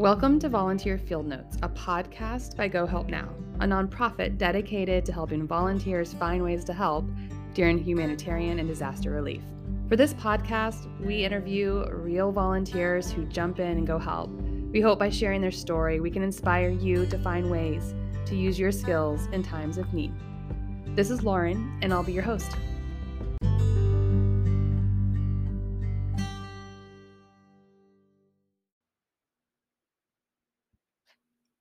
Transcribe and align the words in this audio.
Welcome 0.00 0.38
to 0.38 0.48
Volunteer 0.48 0.96
Field 0.96 1.26
Notes, 1.26 1.58
a 1.62 1.68
podcast 1.68 2.56
by 2.56 2.68
Go 2.68 2.86
Help 2.86 3.08
Now, 3.08 3.28
a 3.56 3.66
nonprofit 3.66 4.38
dedicated 4.38 5.04
to 5.04 5.12
helping 5.12 5.46
volunteers 5.46 6.14
find 6.14 6.42
ways 6.42 6.64
to 6.64 6.72
help 6.72 7.04
during 7.52 7.76
humanitarian 7.76 8.58
and 8.58 8.66
disaster 8.66 9.10
relief. 9.10 9.42
For 9.90 9.96
this 9.96 10.14
podcast, 10.14 10.88
we 11.04 11.22
interview 11.22 11.84
real 11.90 12.32
volunteers 12.32 13.12
who 13.12 13.26
jump 13.26 13.60
in 13.60 13.76
and 13.76 13.86
go 13.86 13.98
help. 13.98 14.30
We 14.72 14.80
hope 14.80 14.98
by 14.98 15.10
sharing 15.10 15.42
their 15.42 15.50
story, 15.50 16.00
we 16.00 16.10
can 16.10 16.22
inspire 16.22 16.70
you 16.70 17.04
to 17.04 17.18
find 17.18 17.50
ways 17.50 17.94
to 18.24 18.34
use 18.34 18.58
your 18.58 18.72
skills 18.72 19.28
in 19.32 19.42
times 19.42 19.76
of 19.76 19.92
need. 19.92 20.14
This 20.96 21.10
is 21.10 21.24
Lauren, 21.24 21.78
and 21.82 21.92
I'll 21.92 22.02
be 22.02 22.14
your 22.14 22.22
host. 22.22 22.56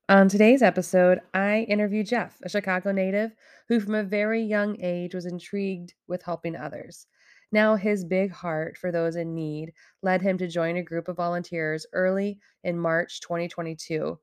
On 0.10 0.28
today's 0.28 0.64
episode, 0.64 1.22
I 1.36 1.68
interview 1.70 2.04
Jeff, 2.04 2.40
a 2.44 2.50
Chicago 2.50 2.92
native 2.92 3.36
who, 3.68 3.80
from 3.80 3.94
a 3.94 4.04
very 4.04 4.42
young 4.42 4.76
age, 4.82 5.14
was 5.14 5.28
intrigued 5.28 5.94
with 6.08 6.24
helping 6.24 6.56
others. 6.56 7.06
Now, 7.52 7.76
his 7.76 8.04
big 8.04 8.32
heart 8.32 8.76
for 8.76 8.92
those 8.92 9.16
in 9.16 9.36
need 9.36 9.72
led 10.02 10.24
him 10.24 10.40
to 10.40 10.48
join 10.48 10.78
a 10.78 10.84
group 10.84 11.10
of 11.10 11.18
volunteers 11.18 11.86
early 11.94 12.40
in 12.64 12.80
March 12.80 13.22
2022 13.22 14.20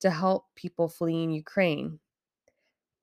to 0.00 0.10
help 0.10 0.46
people 0.56 0.88
fleeing 0.88 1.30
Ukraine. 1.30 2.00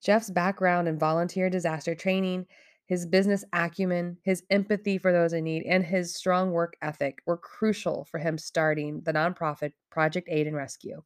Jeff's 0.04 0.30
background 0.30 0.90
in 0.90 1.00
volunteer 1.00 1.50
disaster 1.50 1.96
training, 1.96 2.48
his 2.86 3.06
business 3.06 3.46
acumen, 3.54 4.18
his 4.24 4.44
empathy 4.50 4.98
for 4.98 5.14
those 5.14 5.32
in 5.32 5.46
need, 5.46 5.64
and 5.64 5.86
his 5.86 6.14
strong 6.14 6.52
work 6.52 6.76
ethic 6.82 7.20
were 7.26 7.38
crucial 7.38 8.04
for 8.04 8.20
him 8.20 8.38
starting 8.38 9.02
the 9.06 9.14
nonprofit 9.14 9.72
Project 9.90 10.28
Aid 10.30 10.48
and 10.48 10.56
Rescue. 10.58 11.02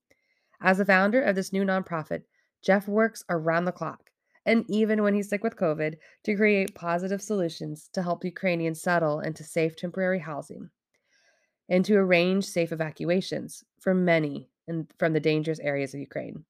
As 0.61 0.77
the 0.77 0.85
founder 0.85 1.21
of 1.21 1.35
this 1.35 1.53
new 1.53 1.63
nonprofit, 1.63 2.23
Jeff 2.61 2.87
works 2.87 3.23
around 3.29 3.65
the 3.65 3.71
clock, 3.71 4.11
and 4.45 4.65
even 4.67 5.01
when 5.01 5.13
he's 5.13 5.29
sick 5.29 5.43
with 5.43 5.55
COVID, 5.55 5.95
to 6.23 6.35
create 6.35 6.75
positive 6.75 7.21
solutions 7.21 7.89
to 7.93 8.03
help 8.03 8.25
Ukrainians 8.25 8.81
settle 8.81 9.21
into 9.21 9.43
safe 9.43 9.75
temporary 9.75 10.19
housing 10.19 10.69
and 11.69 11.85
to 11.85 11.95
arrange 11.95 12.45
safe 12.45 12.71
evacuations 12.71 13.63
for 13.79 13.93
many 13.93 14.49
in, 14.67 14.87
from 14.97 15.13
the 15.13 15.19
dangerous 15.19 15.59
areas 15.59 15.93
of 15.93 15.99
Ukraine. 15.99 16.43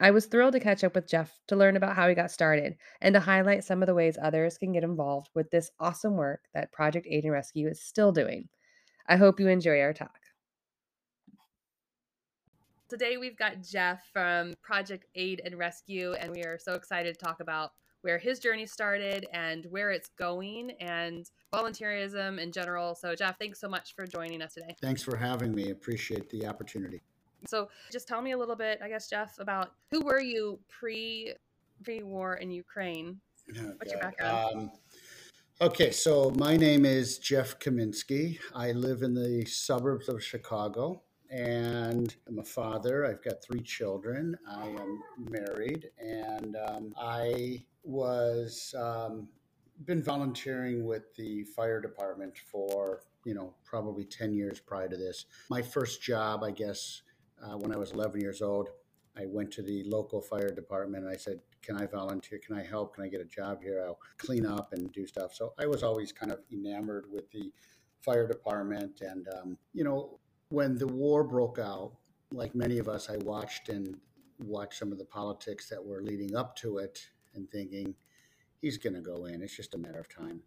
I 0.00 0.10
was 0.10 0.26
thrilled 0.26 0.52
to 0.52 0.60
catch 0.60 0.84
up 0.84 0.94
with 0.94 1.08
Jeff 1.08 1.40
to 1.48 1.56
learn 1.56 1.76
about 1.76 1.96
how 1.96 2.08
he 2.08 2.14
got 2.14 2.30
started 2.30 2.76
and 3.00 3.14
to 3.14 3.20
highlight 3.20 3.64
some 3.64 3.82
of 3.82 3.86
the 3.86 3.94
ways 3.94 4.16
others 4.20 4.58
can 4.58 4.72
get 4.72 4.84
involved 4.84 5.30
with 5.34 5.50
this 5.50 5.70
awesome 5.80 6.16
work 6.16 6.44
that 6.54 6.70
Project 6.70 7.06
Aid 7.10 7.24
and 7.24 7.32
Rescue 7.32 7.66
is 7.66 7.82
still 7.82 8.12
doing. 8.12 8.48
I 9.06 9.16
hope 9.16 9.40
you 9.40 9.48
enjoy 9.48 9.80
our 9.80 9.92
talk. 9.92 10.20
Today 12.88 13.18
we've 13.18 13.36
got 13.36 13.62
Jeff 13.62 14.08
from 14.14 14.54
Project 14.62 15.04
Aid 15.14 15.42
and 15.44 15.58
Rescue, 15.58 16.14
and 16.14 16.32
we 16.34 16.42
are 16.44 16.58
so 16.58 16.72
excited 16.72 17.18
to 17.18 17.22
talk 17.22 17.40
about 17.40 17.72
where 18.00 18.16
his 18.16 18.38
journey 18.38 18.64
started 18.64 19.26
and 19.34 19.66
where 19.66 19.90
it's 19.90 20.08
going 20.18 20.70
and 20.80 21.30
volunteerism 21.52 22.40
in 22.40 22.50
general. 22.50 22.94
So, 22.94 23.14
Jeff, 23.14 23.38
thanks 23.38 23.60
so 23.60 23.68
much 23.68 23.94
for 23.94 24.06
joining 24.06 24.40
us 24.40 24.54
today. 24.54 24.74
Thanks 24.80 25.02
for 25.02 25.18
having 25.18 25.54
me. 25.54 25.68
Appreciate 25.68 26.30
the 26.30 26.46
opportunity. 26.46 27.02
So, 27.46 27.68
just 27.92 28.08
tell 28.08 28.22
me 28.22 28.32
a 28.32 28.38
little 28.38 28.56
bit, 28.56 28.80
I 28.82 28.88
guess, 28.88 29.10
Jeff, 29.10 29.38
about 29.38 29.72
who 29.90 30.00
were 30.00 30.22
you 30.22 30.58
pre 30.68 31.34
pre 31.84 32.02
war 32.02 32.36
in 32.36 32.50
Ukraine? 32.50 33.20
Oh, 33.54 33.72
What's 33.76 33.92
your 33.92 34.00
background? 34.00 34.56
Um, 34.56 34.70
okay, 35.60 35.90
so 35.90 36.30
my 36.36 36.56
name 36.56 36.86
is 36.86 37.18
Jeff 37.18 37.58
Kaminsky. 37.58 38.38
I 38.54 38.72
live 38.72 39.02
in 39.02 39.12
the 39.12 39.44
suburbs 39.44 40.08
of 40.08 40.24
Chicago 40.24 41.02
and 41.30 42.14
I'm 42.26 42.38
a 42.38 42.44
father. 42.44 43.06
I've 43.06 43.22
got 43.22 43.42
three 43.42 43.60
children. 43.60 44.36
I 44.48 44.68
am 44.68 45.02
married, 45.30 45.90
and 45.98 46.56
um, 46.56 46.94
I 46.98 47.64
was 47.82 48.74
um, 48.78 49.28
been 49.84 50.02
volunteering 50.02 50.84
with 50.84 51.14
the 51.16 51.44
fire 51.44 51.80
department 51.80 52.36
for 52.50 53.02
you 53.24 53.34
know 53.34 53.54
probably 53.64 54.04
10 54.04 54.34
years 54.34 54.60
prior 54.60 54.88
to 54.88 54.96
this 54.96 55.26
my 55.50 55.62
first 55.62 56.02
job 56.02 56.42
i 56.42 56.50
guess 56.50 57.02
uh, 57.42 57.56
when 57.56 57.72
i 57.72 57.76
was 57.76 57.92
11 57.92 58.20
years 58.20 58.42
old 58.42 58.70
i 59.16 59.24
went 59.26 59.50
to 59.52 59.62
the 59.62 59.84
local 59.84 60.20
fire 60.20 60.50
department 60.52 61.04
and 61.04 61.12
i 61.12 61.16
said 61.16 61.38
can 61.62 61.76
i 61.76 61.86
volunteer 61.86 62.40
can 62.44 62.56
i 62.56 62.62
help 62.62 62.94
can 62.94 63.04
i 63.04 63.08
get 63.08 63.20
a 63.20 63.24
job 63.24 63.62
here 63.62 63.82
i'll 63.86 63.98
clean 64.16 64.46
up 64.46 64.72
and 64.72 64.92
do 64.92 65.06
stuff 65.06 65.32
so 65.32 65.52
i 65.58 65.66
was 65.66 65.82
always 65.82 66.12
kind 66.12 66.32
of 66.32 66.40
enamored 66.52 67.04
with 67.10 67.30
the 67.30 67.52
fire 68.00 68.26
department 68.26 69.00
and 69.00 69.26
um, 69.40 69.58
you 69.72 69.84
know 69.84 70.18
when 70.50 70.76
the 70.76 70.86
war 70.86 71.24
broke 71.24 71.58
out, 71.58 71.92
like 72.32 72.54
many 72.54 72.78
of 72.78 72.88
us, 72.88 73.08
I 73.10 73.16
watched 73.18 73.68
and 73.68 73.96
watched 74.38 74.78
some 74.78 74.92
of 74.92 74.98
the 74.98 75.04
politics 75.04 75.68
that 75.68 75.84
were 75.84 76.02
leading 76.02 76.36
up 76.36 76.56
to 76.56 76.78
it 76.78 77.06
and 77.34 77.50
thinking, 77.50 77.94
he's 78.60 78.78
going 78.78 78.94
to 78.94 79.00
go 79.00 79.26
in. 79.26 79.42
It's 79.42 79.56
just 79.56 79.74
a 79.74 79.78
matter 79.78 79.98
of 79.98 80.08
time. 80.08 80.40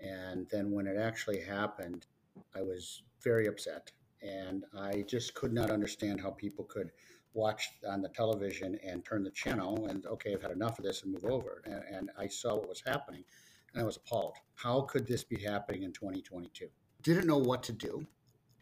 And 0.00 0.46
then 0.50 0.70
when 0.70 0.86
it 0.86 0.96
actually 0.96 1.40
happened, 1.40 2.06
I 2.54 2.62
was 2.62 3.02
very 3.22 3.46
upset. 3.46 3.92
And 4.22 4.64
I 4.78 5.04
just 5.06 5.34
could 5.34 5.52
not 5.52 5.70
understand 5.70 6.20
how 6.20 6.30
people 6.30 6.64
could 6.64 6.90
watch 7.32 7.70
on 7.88 8.02
the 8.02 8.08
television 8.08 8.78
and 8.84 9.04
turn 9.04 9.22
the 9.22 9.30
channel 9.30 9.86
and, 9.86 10.04
okay, 10.06 10.34
I've 10.34 10.42
had 10.42 10.50
enough 10.50 10.78
of 10.78 10.84
this 10.84 11.02
and 11.02 11.12
move 11.12 11.24
over. 11.24 11.62
And, 11.64 11.82
and 11.94 12.10
I 12.18 12.26
saw 12.26 12.56
what 12.56 12.68
was 12.68 12.82
happening 12.84 13.24
and 13.72 13.82
I 13.82 13.86
was 13.86 13.96
appalled. 13.96 14.34
How 14.54 14.82
could 14.82 15.06
this 15.06 15.24
be 15.24 15.40
happening 15.40 15.84
in 15.84 15.92
2022? 15.92 16.68
Didn't 17.02 17.26
know 17.26 17.38
what 17.38 17.62
to 17.64 17.72
do. 17.72 18.06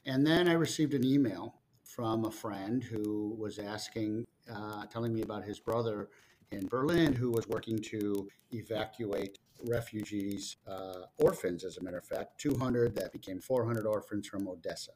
And 0.08 0.26
then 0.26 0.48
I 0.48 0.54
received 0.54 0.94
an 0.94 1.04
email 1.04 1.54
from 1.84 2.24
a 2.24 2.30
friend 2.30 2.82
who 2.82 3.36
was 3.38 3.58
asking, 3.58 4.26
uh, 4.50 4.86
telling 4.86 5.12
me 5.12 5.20
about 5.20 5.44
his 5.44 5.60
brother 5.60 6.08
in 6.50 6.66
Berlin 6.66 7.12
who 7.12 7.30
was 7.30 7.46
working 7.46 7.78
to 7.90 8.26
evacuate 8.50 9.38
refugees, 9.66 10.56
uh, 10.66 11.02
orphans, 11.18 11.62
as 11.62 11.76
a 11.76 11.82
matter 11.82 11.98
of 11.98 12.06
fact, 12.06 12.40
200 12.40 12.94
that 12.94 13.12
became 13.12 13.38
400 13.38 13.84
orphans 13.84 14.26
from 14.26 14.48
Odessa. 14.48 14.92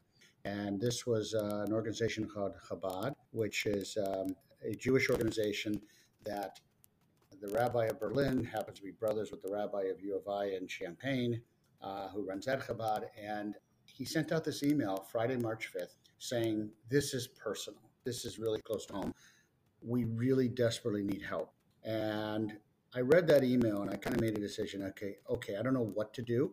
And 0.47 0.81
this 0.81 1.07
was 1.07 1.35
uh, 1.35 1.65
an 1.67 1.75
organization 1.75 2.27
called 2.27 2.55
Chabad, 2.67 3.13
which 3.33 3.67
is 3.67 3.99
um, 3.99 4.35
a 4.65 4.75
Jewish 4.75 5.11
organization 5.11 5.79
that 6.25 6.59
the 7.43 7.49
rabbi 7.49 7.85
of 7.85 8.01
Berlin 8.01 8.45
happens 8.45 8.79
to 8.79 8.83
be 8.83 8.93
brothers 8.93 9.31
with 9.31 9.43
the 9.43 9.53
rabbi 9.53 9.83
of 9.83 10.01
U 10.01 10.17
of 10.17 10.27
I 10.27 10.57
in 10.57 10.67
Champaign, 10.67 11.43
uh, 11.83 12.09
who 12.09 12.27
runs 12.27 12.47
that 12.47 12.67
Chabad. 12.67 13.09
And 13.23 13.57
he 14.03 14.07
sent 14.07 14.33
out 14.33 14.43
this 14.43 14.65
email 14.65 15.07
Friday, 15.13 15.37
March 15.37 15.71
5th, 15.73 15.95
saying, 16.19 16.69
This 16.91 17.15
is 17.15 17.29
personal. 17.29 17.79
This 18.03 18.25
is 18.25 18.37
really 18.37 18.61
close 18.61 18.85
to 18.87 18.95
home. 18.95 19.15
We 19.81 20.07
really 20.07 20.49
desperately 20.49 21.05
need 21.05 21.23
help. 21.23 21.53
And 21.85 22.57
I 22.97 23.03
read 23.03 23.29
that 23.29 23.45
email 23.45 23.83
and 23.83 23.89
I 23.93 23.95
kind 23.95 24.17
of 24.17 24.21
made 24.21 24.37
a 24.37 24.41
decision 24.41 24.83
okay, 24.89 25.19
okay, 25.31 25.55
I 25.57 25.63
don't 25.63 25.73
know 25.73 25.93
what 25.95 26.13
to 26.15 26.23
do, 26.23 26.51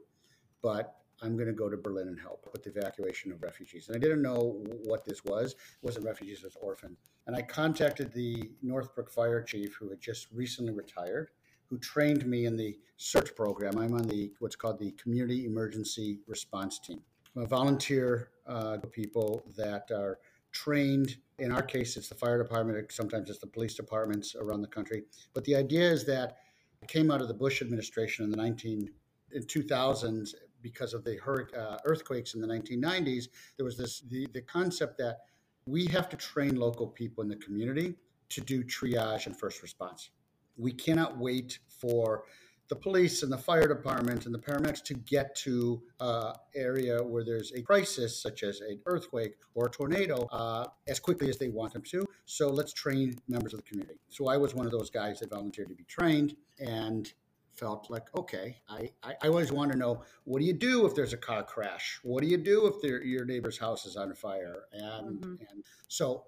but 0.62 0.98
I'm 1.24 1.38
going 1.38 1.48
to 1.48 1.54
go 1.54 1.70
to 1.70 1.76
Berlin 1.76 2.08
and 2.08 2.20
help 2.20 2.48
with 2.54 2.62
the 2.62 2.70
evacuation 2.70 3.32
of 3.32 3.42
refugees. 3.42 3.88
And 3.88 3.96
I 3.98 4.00
didn't 4.00 4.22
know 4.22 4.62
what 4.84 5.04
this 5.04 5.26
was. 5.26 5.54
It 5.54 5.58
wasn't 5.81 6.06
refugees, 6.06 6.44
it 6.44 6.46
was 6.46 6.58
orphan. 6.62 6.96
And 7.26 7.36
I 7.36 7.42
contacted 7.42 8.14
the 8.14 8.52
Northbrook 8.62 9.10
fire 9.10 9.42
chief 9.42 9.74
who 9.74 9.90
had 9.90 10.00
just 10.00 10.28
recently 10.31 10.72
retired, 10.72 11.31
who 11.66 11.80
trained 11.80 12.28
me 12.28 12.46
in 12.46 12.58
the 12.58 12.78
CERT 13.00 13.36
program. 13.36 13.80
I'm 13.80 13.96
on 13.96 14.08
the 14.08 14.34
what's 14.38 14.56
called 14.56 14.78
the 14.78 14.92
Community 14.92 15.46
Emergency 15.46 16.20
Response 16.28 16.78
Team 16.78 17.02
volunteer 17.36 18.30
uh, 18.48 18.78
people 18.92 19.44
that 19.56 19.92
are 19.92 20.20
trained. 20.52 21.18
In 21.38 21.52
our 21.52 21.62
case, 21.62 21.96
it's 21.98 22.10
the 22.10 22.16
fire 22.16 22.42
department. 22.42 22.92
Sometimes 22.92 23.30
it's 23.30 23.40
the 23.40 23.48
police 23.48 23.76
departments 23.76 24.36
around 24.36 24.62
the 24.62 24.68
country. 24.68 25.04
But 25.34 25.44
the 25.46 25.56
idea 25.56 25.90
is 25.90 26.06
that 26.06 26.38
it 26.82 26.88
came 26.88 27.12
out 27.12 27.22
of 27.22 27.28
the 27.28 27.34
Bush 27.34 27.62
administration 27.62 28.26
in 28.26 28.32
the 28.32 28.38
19 28.38 28.90
in 29.32 29.44
2000s 29.44 30.34
because 30.62 30.94
of 30.94 31.04
the 31.04 31.18
uh, 31.58 31.78
earthquakes 31.86 32.34
in 32.34 32.42
the 32.42 32.48
1990s. 32.48 33.28
There 33.58 33.66
was 33.66 33.78
this 33.78 34.02
the, 34.02 34.28
the 34.34 34.42
concept 34.42 34.98
that 34.98 35.20
we 35.66 35.86
have 35.88 36.10
to 36.10 36.18
train 36.18 36.56
local 36.56 36.88
people 36.88 37.22
in 37.22 37.30
the 37.30 37.36
community 37.38 37.96
to 38.30 38.42
do 38.42 38.64
triage 38.64 39.28
and 39.28 39.38
first 39.38 39.62
response. 39.62 40.10
We 40.58 40.72
cannot 40.72 41.18
wait 41.18 41.60
for 41.68 42.24
the 42.69 42.75
police 42.75 43.24
and 43.24 43.31
the 43.31 43.38
fire 43.38 43.68
department 43.68 44.25
and 44.25 44.33
the 44.33 44.39
paramedics 44.39 44.83
to 44.83 44.94
get 44.94 45.36
to 45.36 45.81
uh, 46.00 46.33
area 46.56 47.04
where 47.04 47.25
there's 47.25 47.51
a 47.54 47.62
crisis, 47.62 48.21
such 48.21 48.44
as 48.44 48.62
an 48.62 48.80
earthquake 48.86 49.33
or 49.56 49.66
a 49.66 49.69
tornado, 49.69 50.27
uh, 50.31 50.66
as 50.88 51.00
quickly 51.00 51.30
as 51.30 51.38
they 51.38 51.50
want 51.50 51.74
them 51.74 51.81
to. 51.81 52.06
So 52.25 52.48
let's 52.48 52.71
train 52.71 53.16
members 53.27 53.54
of 53.54 53.60
the 53.60 53.63
community. 53.63 54.00
So 54.07 54.27
I 54.27 54.38
was 54.38 54.54
one 54.54 54.68
of 54.68 54.71
those 54.71 54.92
guys 54.92 55.19
that 55.19 55.31
volunteered 55.31 55.69
to 55.69 55.75
be 55.75 55.83
trained 55.83 56.36
and 56.60 57.12
felt 57.54 57.89
like, 57.89 58.07
okay, 58.16 58.57
I, 58.69 58.89
I, 59.04 59.15
I 59.24 59.27
always 59.27 59.51
want 59.51 59.72
to 59.72 59.77
know 59.77 60.04
what 60.24 60.39
do 60.39 60.45
you 60.45 60.54
do 60.54 60.86
if 60.86 60.94
there's 60.94 61.13
a 61.13 61.18
car 61.18 61.44
crash? 61.44 62.00
What 62.04 62.22
do 62.22 62.30
you 62.30 62.38
do 62.38 62.68
if 62.68 63.04
your 63.04 63.25
neighbor's 63.25 63.57
house 63.57 63.88
is 63.88 63.98
on 63.98 64.13
fire? 64.13 64.65
And, 64.72 65.22
mm-hmm. 65.22 65.44
and 65.50 65.63
so 65.88 66.25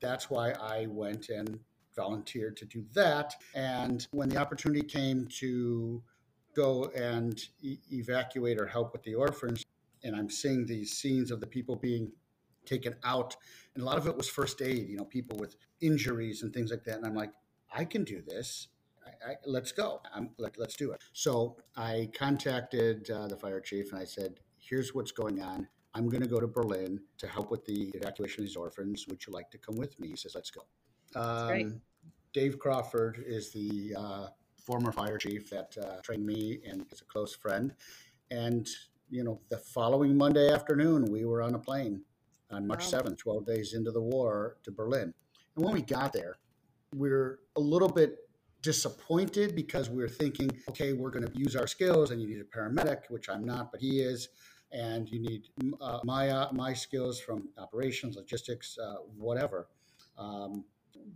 that's 0.00 0.28
why 0.28 0.50
I 0.52 0.86
went 0.86 1.30
and 1.30 1.58
volunteered 1.98 2.56
to 2.56 2.64
do 2.64 2.84
that. 2.94 3.34
And 3.54 4.06
when 4.12 4.28
the 4.28 4.38
opportunity 4.38 4.82
came 4.82 5.26
to 5.40 6.02
go 6.54 6.90
and 6.94 7.38
e- 7.60 7.78
evacuate 7.92 8.58
or 8.58 8.66
help 8.66 8.92
with 8.92 9.02
the 9.02 9.14
orphans, 9.14 9.64
and 10.04 10.14
I'm 10.16 10.30
seeing 10.30 10.64
these 10.64 10.96
scenes 10.96 11.30
of 11.30 11.40
the 11.40 11.46
people 11.46 11.76
being 11.76 12.12
taken 12.64 12.94
out. 13.04 13.36
And 13.74 13.82
a 13.82 13.86
lot 13.86 13.98
of 13.98 14.06
it 14.06 14.16
was 14.16 14.28
first 14.28 14.62
aid, 14.62 14.88
you 14.88 14.96
know, 14.96 15.04
people 15.04 15.36
with 15.38 15.56
injuries 15.80 16.42
and 16.42 16.52
things 16.52 16.70
like 16.70 16.84
that. 16.84 16.96
And 16.96 17.06
I'm 17.06 17.14
like, 17.14 17.32
I 17.74 17.84
can 17.84 18.04
do 18.04 18.22
this. 18.26 18.68
I, 19.04 19.32
I, 19.32 19.34
let's 19.46 19.72
go. 19.72 20.00
Let, 20.38 20.58
us 20.58 20.74
do 20.74 20.92
it. 20.92 21.00
So 21.12 21.56
I 21.76 22.10
contacted 22.16 23.10
uh, 23.10 23.26
the 23.28 23.36
fire 23.36 23.60
chief 23.60 23.92
and 23.92 24.00
I 24.00 24.04
said, 24.04 24.40
here's 24.58 24.94
what's 24.94 25.12
going 25.12 25.40
on. 25.42 25.68
I'm 25.94 26.08
going 26.08 26.22
to 26.22 26.28
go 26.28 26.40
to 26.40 26.46
Berlin 26.46 27.00
to 27.18 27.26
help 27.26 27.50
with 27.50 27.64
the 27.64 27.90
evacuation 27.94 28.42
of 28.42 28.46
these 28.48 28.56
orphans. 28.56 29.06
Would 29.08 29.26
you 29.26 29.32
like 29.32 29.50
to 29.50 29.58
come 29.58 29.76
with 29.76 29.98
me? 29.98 30.08
He 30.08 30.16
says, 30.16 30.34
let's 30.34 30.50
go. 30.50 30.62
Um, 31.14 31.80
Dave 32.32 32.58
Crawford 32.58 33.24
is 33.26 33.50
the 33.52 33.94
uh, 33.96 34.26
former 34.56 34.92
fire 34.92 35.18
chief 35.18 35.48
that 35.50 35.76
uh, 35.82 36.00
trained 36.02 36.26
me 36.26 36.60
and 36.68 36.84
is 36.92 37.00
a 37.00 37.04
close 37.04 37.34
friend. 37.34 37.72
And, 38.30 38.68
you 39.10 39.24
know, 39.24 39.40
the 39.48 39.58
following 39.58 40.16
Monday 40.16 40.52
afternoon, 40.52 41.10
we 41.10 41.24
were 41.24 41.42
on 41.42 41.54
a 41.54 41.58
plane 41.58 42.02
on 42.50 42.66
March 42.66 42.92
wow. 42.92 43.00
7th, 43.00 43.18
12 43.18 43.46
days 43.46 43.74
into 43.74 43.90
the 43.90 44.00
war 44.00 44.58
to 44.64 44.70
Berlin. 44.70 45.14
And 45.56 45.64
when 45.64 45.74
we 45.74 45.82
got 45.82 46.12
there, 46.12 46.36
we 46.94 47.10
are 47.10 47.40
a 47.56 47.60
little 47.60 47.88
bit 47.88 48.16
disappointed 48.62 49.54
because 49.54 49.88
we 49.88 50.02
are 50.02 50.08
thinking, 50.08 50.50
okay, 50.68 50.92
we're 50.92 51.10
going 51.10 51.26
to 51.26 51.38
use 51.38 51.56
our 51.56 51.66
skills 51.66 52.10
and 52.10 52.20
you 52.20 52.28
need 52.28 52.40
a 52.40 52.44
paramedic, 52.44 53.02
which 53.08 53.28
I'm 53.28 53.44
not, 53.44 53.72
but 53.72 53.80
he 53.80 54.00
is. 54.00 54.28
And 54.70 55.08
you 55.08 55.18
need 55.18 55.48
uh, 55.80 56.00
my, 56.04 56.28
uh, 56.28 56.52
my 56.52 56.74
skills 56.74 57.20
from 57.20 57.48
operations, 57.56 58.16
logistics, 58.16 58.76
uh, 58.78 58.96
whatever. 59.16 59.68
Um, 60.18 60.64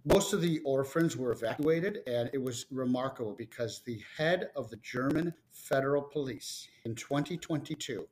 most 0.05 0.33
of 0.33 0.41
the 0.41 0.59
orphans 0.61 1.17
were 1.17 1.33
evacuated, 1.33 2.01
and 2.07 2.29
it 2.33 2.43
was 2.43 2.67
remarkable 2.71 3.35
because 3.37 3.83
the 3.85 4.03
head 4.17 4.51
of 4.57 4.69
the 4.71 4.77
German 4.77 5.33
federal 5.51 6.03
police 6.03 6.69
in 6.85 6.95
2022 6.95 8.07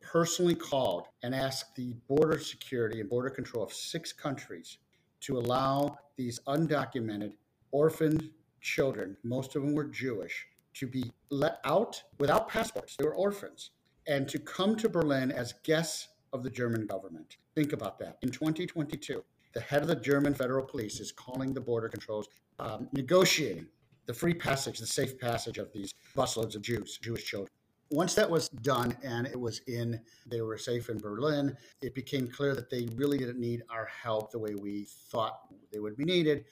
personally 0.00 0.54
called 0.54 1.06
and 1.22 1.34
asked 1.34 1.74
the 1.76 1.94
border 2.08 2.38
security 2.38 3.00
and 3.00 3.08
border 3.08 3.30
control 3.30 3.64
of 3.64 3.72
six 3.72 4.12
countries 4.12 4.78
to 5.20 5.38
allow 5.38 5.96
these 6.16 6.40
undocumented 6.48 7.32
orphaned 7.70 8.30
children, 8.60 9.16
most 9.22 9.56
of 9.56 9.62
them 9.62 9.74
were 9.74 9.84
Jewish, 9.84 10.46
to 10.74 10.86
be 10.86 11.10
let 11.30 11.58
out 11.64 12.02
without 12.18 12.48
passports. 12.48 12.96
They 12.96 13.04
were 13.04 13.14
orphans, 13.14 13.70
and 14.06 14.28
to 14.28 14.38
come 14.38 14.76
to 14.76 14.88
Berlin 14.88 15.30
as 15.30 15.54
guests 15.64 16.08
of 16.32 16.42
the 16.42 16.50
German 16.50 16.86
government. 16.86 17.36
Think 17.54 17.72
about 17.72 17.98
that. 17.98 18.18
In 18.22 18.30
2022, 18.30 19.22
the 19.52 19.60
head 19.60 19.82
of 19.82 19.88
the 19.88 19.96
German 19.96 20.34
federal 20.34 20.64
police 20.64 21.00
is 21.00 21.12
calling 21.12 21.52
the 21.52 21.60
border 21.60 21.88
controls, 21.88 22.28
um, 22.58 22.88
negotiating 22.92 23.66
the 24.06 24.14
free 24.14 24.34
passage, 24.34 24.78
the 24.78 24.86
safe 24.86 25.18
passage 25.18 25.58
of 25.58 25.72
these 25.72 25.92
busloads 26.16 26.54
of 26.56 26.62
Jews, 26.62 26.98
Jewish 27.00 27.24
children. 27.24 27.50
Once 27.90 28.14
that 28.14 28.28
was 28.28 28.48
done 28.48 28.96
and 29.02 29.26
it 29.26 29.38
was 29.38 29.60
in, 29.66 30.00
they 30.26 30.40
were 30.40 30.56
safe 30.56 30.88
in 30.88 30.98
Berlin, 30.98 31.54
it 31.82 31.94
became 31.94 32.26
clear 32.26 32.54
that 32.54 32.70
they 32.70 32.88
really 32.94 33.18
didn't 33.18 33.38
need 33.38 33.62
our 33.68 33.84
help 33.86 34.30
the 34.30 34.38
way 34.38 34.54
we 34.54 34.86
thought 35.10 35.40
they 35.70 35.78
would 35.78 35.96
be 35.96 36.04
needed. 36.04 36.46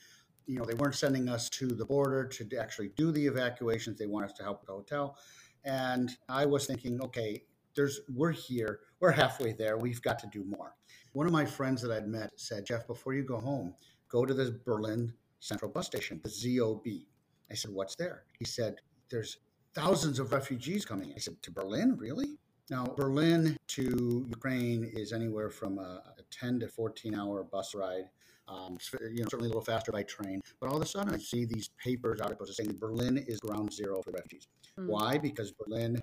You 0.47 0.58
know, 0.58 0.64
they 0.64 0.75
weren't 0.75 0.94
sending 0.94 1.29
us 1.29 1.49
to 1.50 1.67
the 1.67 1.85
border 1.85 2.26
to 2.26 2.56
actually 2.58 2.91
do 2.97 3.11
the 3.11 3.26
evacuations. 3.26 3.99
They 3.99 4.06
want 4.06 4.26
us 4.26 4.32
to 4.35 4.43
help 4.43 4.61
with 4.61 4.67
the 4.67 4.75
hotel. 4.75 5.17
And 5.64 6.11
I 6.29 6.44
was 6.44 6.67
thinking, 6.67 7.00
okay, 7.02 7.43
there's 7.75 8.00
we're 8.12 8.32
here, 8.32 8.81
we're 9.00 9.11
halfway 9.12 9.52
there. 9.52 9.78
We've 9.78 10.02
got 10.02 10.19
to 10.20 10.26
do 10.26 10.44
more. 10.44 10.75
One 11.12 11.26
of 11.26 11.32
my 11.32 11.44
friends 11.44 11.82
that 11.82 11.90
I'd 11.90 12.06
met 12.06 12.31
said, 12.37 12.67
Jeff, 12.67 12.87
before 12.87 13.14
you 13.14 13.22
go 13.22 13.38
home, 13.38 13.75
go 14.08 14.25
to 14.25 14.34
the 14.34 14.61
Berlin 14.64 15.12
Central 15.40 15.70
Bus 15.70 15.87
Station, 15.87 16.20
the 16.22 16.31
ZOB. 16.31 17.06
I 17.50 17.55
said, 17.55 17.72
What's 17.72 17.96
there? 17.96 18.25
He 18.38 18.44
said, 18.44 18.76
There's 19.11 19.38
thousands 19.75 20.19
of 20.19 20.32
refugees 20.32 20.84
coming. 20.84 21.12
I 21.14 21.19
said, 21.19 21.43
To 21.43 21.50
Berlin? 21.50 21.96
Really? 21.96 22.38
Now, 22.70 22.84
Berlin 22.84 23.56
to 23.69 24.26
Ukraine 24.28 24.84
is 24.84 25.12
anywhere 25.12 25.50
from 25.50 25.78
a, 25.78 26.02
a 26.19 26.23
10 26.31 26.61
to 26.61 26.69
14 26.69 27.16
hour 27.16 27.43
bus 27.43 27.75
ride. 27.75 28.05
Um, 28.46 28.78
you 29.12 29.23
know, 29.23 29.28
certainly 29.28 29.46
a 29.46 29.49
little 29.49 29.61
faster 29.61 29.93
by 29.93 30.02
train. 30.05 30.40
But 30.61 30.70
all 30.70 30.76
of 30.76 30.82
a 30.82 30.87
sudden, 30.87 31.14
I 31.14 31.19
see 31.19 31.44
these 31.44 31.70
papers, 31.82 32.20
articles 32.20 32.56
saying 32.56 32.76
Berlin 32.81 33.19
is 33.28 33.38
ground 33.40 33.73
zero 33.73 34.02
for 34.02 34.11
refugees. 34.11 34.49
Mm. 34.78 34.87
Why? 34.87 35.19
Because 35.19 35.52
Berlin 35.52 36.00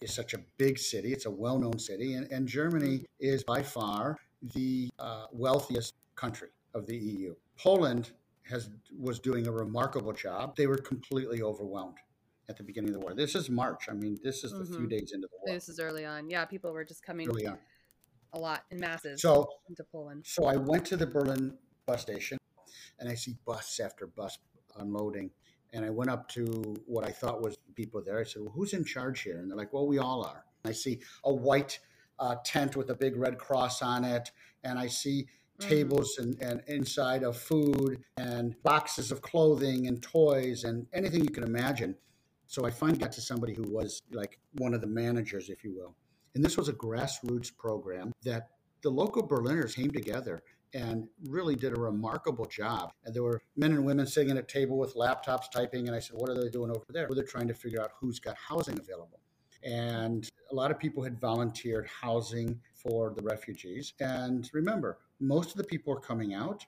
is 0.00 0.12
such 0.12 0.34
a 0.34 0.38
big 0.58 0.78
city. 0.78 1.12
It's 1.12 1.26
a 1.26 1.30
well 1.30 1.58
known 1.58 1.78
city. 1.78 2.14
And, 2.14 2.30
and, 2.30 2.46
Germany 2.46 3.04
is 3.18 3.44
by 3.44 3.62
far 3.62 4.16
the 4.54 4.88
uh, 4.98 5.26
wealthiest 5.32 5.94
country 6.16 6.48
of 6.74 6.86
the 6.86 6.96
EU. 6.96 7.34
Poland 7.58 8.12
has 8.44 8.70
was 8.98 9.18
doing 9.18 9.46
a 9.46 9.52
remarkable 9.52 10.12
job. 10.12 10.56
They 10.56 10.66
were 10.66 10.78
completely 10.78 11.42
overwhelmed 11.42 11.98
at 12.48 12.56
the 12.56 12.62
beginning 12.62 12.90
of 12.90 12.94
the 12.94 13.00
war. 13.00 13.14
This 13.14 13.34
is 13.34 13.48
March. 13.50 13.88
I 13.88 13.92
mean, 13.92 14.18
this 14.22 14.42
is 14.42 14.52
the 14.52 14.64
mm-hmm. 14.64 14.76
few 14.76 14.86
days 14.86 15.12
into 15.12 15.28
the 15.30 15.36
war. 15.38 15.54
This 15.54 15.68
is 15.68 15.78
early 15.78 16.04
on. 16.04 16.28
Yeah, 16.28 16.44
people 16.44 16.72
were 16.72 16.84
just 16.84 17.02
coming 17.04 17.28
early 17.28 17.46
on. 17.46 17.58
a 18.32 18.38
lot 18.38 18.64
in 18.70 18.80
masses 18.80 19.22
so, 19.22 19.48
into 19.68 19.84
Poland. 19.84 20.24
So 20.26 20.46
I 20.46 20.56
went 20.56 20.84
to 20.86 20.96
the 20.96 21.06
Berlin 21.06 21.56
bus 21.86 22.02
station 22.02 22.38
and 22.98 23.08
I 23.08 23.14
see 23.14 23.36
bus 23.44 23.80
after 23.80 24.06
bus 24.06 24.38
unloading 24.78 25.30
and 25.72 25.84
I 25.84 25.90
went 25.90 26.10
up 26.10 26.28
to 26.30 26.74
what 26.86 27.04
I 27.04 27.10
thought 27.10 27.42
was 27.42 27.56
the 27.66 27.72
people 27.72 28.02
there. 28.04 28.18
I 28.18 28.24
said, 28.24 28.42
"Well, 28.42 28.52
who's 28.52 28.72
in 28.72 28.84
charge 28.84 29.22
here?" 29.22 29.38
And 29.38 29.50
they're 29.50 29.56
like, 29.56 29.72
"Well, 29.72 29.86
we 29.86 29.98
all 29.98 30.24
are." 30.24 30.44
I 30.64 30.72
see 30.72 31.00
a 31.24 31.32
white 31.32 31.78
uh, 32.18 32.36
tent 32.44 32.76
with 32.76 32.90
a 32.90 32.94
big 32.94 33.16
red 33.16 33.38
cross 33.38 33.82
on 33.82 34.04
it, 34.04 34.30
and 34.64 34.78
I 34.78 34.86
see 34.86 35.26
mm-hmm. 35.58 35.68
tables 35.68 36.18
and, 36.18 36.40
and 36.40 36.62
inside 36.66 37.22
of 37.22 37.36
food 37.36 38.02
and 38.16 38.60
boxes 38.62 39.10
of 39.10 39.22
clothing 39.22 39.86
and 39.86 40.02
toys 40.02 40.64
and 40.64 40.86
anything 40.92 41.24
you 41.24 41.30
can 41.30 41.44
imagine. 41.44 41.96
So 42.46 42.66
I 42.66 42.70
finally 42.70 42.98
got 42.98 43.12
to 43.12 43.20
somebody 43.20 43.54
who 43.54 43.62
was 43.62 44.02
like 44.12 44.38
one 44.54 44.74
of 44.74 44.80
the 44.80 44.86
managers, 44.86 45.50
if 45.50 45.62
you 45.62 45.72
will. 45.74 45.94
And 46.34 46.44
this 46.44 46.56
was 46.56 46.68
a 46.68 46.72
grassroots 46.72 47.56
program 47.56 48.12
that 48.24 48.48
the 48.82 48.90
local 48.90 49.22
Berliners 49.22 49.74
came 49.74 49.90
together 49.90 50.42
and 50.74 51.08
really 51.26 51.56
did 51.56 51.76
a 51.76 51.80
remarkable 51.80 52.46
job. 52.46 52.92
And 53.04 53.14
there 53.14 53.22
were 53.22 53.42
men 53.56 53.72
and 53.72 53.84
women 53.84 54.06
sitting 54.06 54.30
at 54.30 54.36
a 54.36 54.42
table 54.42 54.78
with 54.78 54.94
laptops 54.94 55.50
typing. 55.52 55.88
And 55.88 55.96
I 55.96 56.00
said, 56.00 56.16
What 56.16 56.30
are 56.30 56.40
they 56.40 56.48
doing 56.48 56.70
over 56.70 56.84
there? 56.90 57.06
Well, 57.08 57.16
they're 57.16 57.24
trying 57.24 57.48
to 57.48 57.54
figure 57.54 57.80
out 57.80 57.92
who's 58.00 58.18
got 58.18 58.36
housing 58.36 58.78
available. 58.78 59.20
And 59.62 60.28
a 60.50 60.54
lot 60.54 60.70
of 60.70 60.78
people 60.78 61.02
had 61.02 61.20
volunteered 61.20 61.86
housing 61.86 62.60
for 62.74 63.12
the 63.14 63.22
refugees. 63.22 63.92
And 64.00 64.48
remember, 64.52 64.98
most 65.20 65.50
of 65.50 65.56
the 65.56 65.64
people 65.64 65.94
coming 65.96 66.32
out 66.34 66.64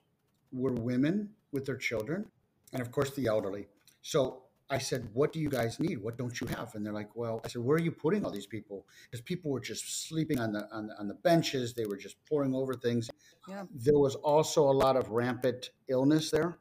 were 0.53 0.73
women 0.73 1.31
with 1.53 1.65
their 1.65 1.77
children, 1.77 2.27
and 2.73 2.83
of 2.83 2.91
course, 2.91 3.11
the 3.15 3.27
elderly. 3.27 3.67
So 4.03 4.43
I 4.73 4.79
said, 4.79 5.09
What 5.13 5.33
do 5.33 5.39
you 5.39 5.51
guys 5.51 5.79
need? 5.79 6.03
What 6.03 6.17
don't 6.17 6.41
you 6.41 6.47
have? 6.49 6.75
And 6.75 6.85
they're 6.85 6.95
like, 6.95 7.15
Well, 7.15 7.41
I 7.45 7.49
said, 7.49 7.63
Where 7.63 7.77
are 7.77 7.81
you 7.81 7.93
putting 7.93 8.25
all 8.25 8.31
these 8.31 8.47
people? 8.47 8.87
Because 9.05 9.21
people 9.21 9.51
were 9.51 9.61
just 9.61 10.09
sleeping 10.09 10.41
on 10.41 10.53
the, 10.53 10.67
on 10.73 10.87
the, 10.87 10.99
on 10.99 11.09
the 11.09 11.15
benches. 11.15 11.75
They 11.75 11.85
were 11.85 11.99
just 11.99 12.17
pouring 12.29 12.55
over 12.55 12.73
things. 12.73 13.11
Yeah. 13.49 13.65
There 13.71 13.99
was 13.99 14.15
also 14.17 14.63
a 14.63 14.73
lot 14.73 14.97
of 14.97 15.11
rampant 15.11 15.71
illness 15.89 16.31
there. 16.31 16.59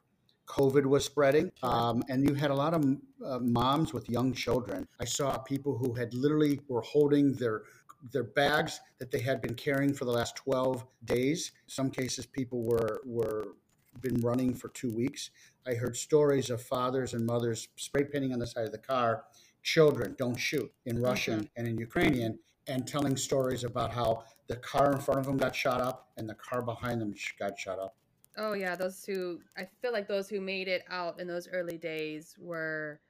COVID 0.47 0.85
was 0.85 1.05
spreading, 1.05 1.49
um, 1.63 2.03
and 2.09 2.27
you 2.27 2.35
had 2.35 2.51
a 2.51 2.53
lot 2.53 2.73
of 2.73 2.83
uh, 3.25 3.39
moms 3.39 3.93
with 3.93 4.09
young 4.09 4.33
children. 4.33 4.85
I 4.99 5.05
saw 5.05 5.37
people 5.37 5.77
who 5.77 5.93
had 5.93 6.13
literally 6.13 6.59
were 6.67 6.81
holding 6.81 7.33
their 7.35 7.63
their 8.11 8.23
bags 8.23 8.81
that 8.99 9.11
they 9.11 9.19
had 9.19 9.41
been 9.41 9.53
carrying 9.53 9.93
for 9.93 10.05
the 10.05 10.11
last 10.11 10.35
12 10.35 10.83
days. 11.05 11.51
Some 11.67 11.89
cases, 11.89 12.25
people 12.25 12.63
were 12.63 13.01
were 13.05 13.55
been 13.99 14.21
running 14.21 14.53
for 14.53 14.69
two 14.69 14.91
weeks. 14.91 15.31
I 15.67 15.73
heard 15.73 15.95
stories 15.97 16.49
of 16.49 16.61
fathers 16.61 17.13
and 17.13 17.25
mothers 17.25 17.67
spray 17.75 18.05
painting 18.05 18.33
on 18.33 18.39
the 18.39 18.47
side 18.47 18.65
of 18.65 18.71
the 18.71 18.77
car, 18.77 19.25
children 19.63 20.15
don't 20.17 20.35
shoot 20.35 20.71
in 20.85 20.95
mm-hmm. 20.95 21.05
Russian 21.05 21.49
and 21.55 21.67
in 21.67 21.77
Ukrainian, 21.77 22.39
and 22.67 22.87
telling 22.87 23.17
stories 23.17 23.63
about 23.63 23.91
how 23.91 24.23
the 24.47 24.55
car 24.57 24.91
in 24.91 24.99
front 24.99 25.19
of 25.19 25.25
them 25.25 25.37
got 25.37 25.55
shot 25.55 25.81
up 25.81 26.09
and 26.17 26.29
the 26.29 26.35
car 26.35 26.61
behind 26.61 27.01
them 27.01 27.13
got 27.39 27.57
shot 27.57 27.79
up. 27.79 27.95
Oh 28.37 28.53
yeah, 28.53 28.75
those 28.75 29.03
who 29.03 29.39
I 29.57 29.67
feel 29.81 29.91
like 29.91 30.07
those 30.07 30.29
who 30.29 30.39
made 30.39 30.67
it 30.67 30.83
out 30.89 31.19
in 31.19 31.27
those 31.27 31.47
early 31.51 31.77
days 31.77 32.35
were 32.39 33.01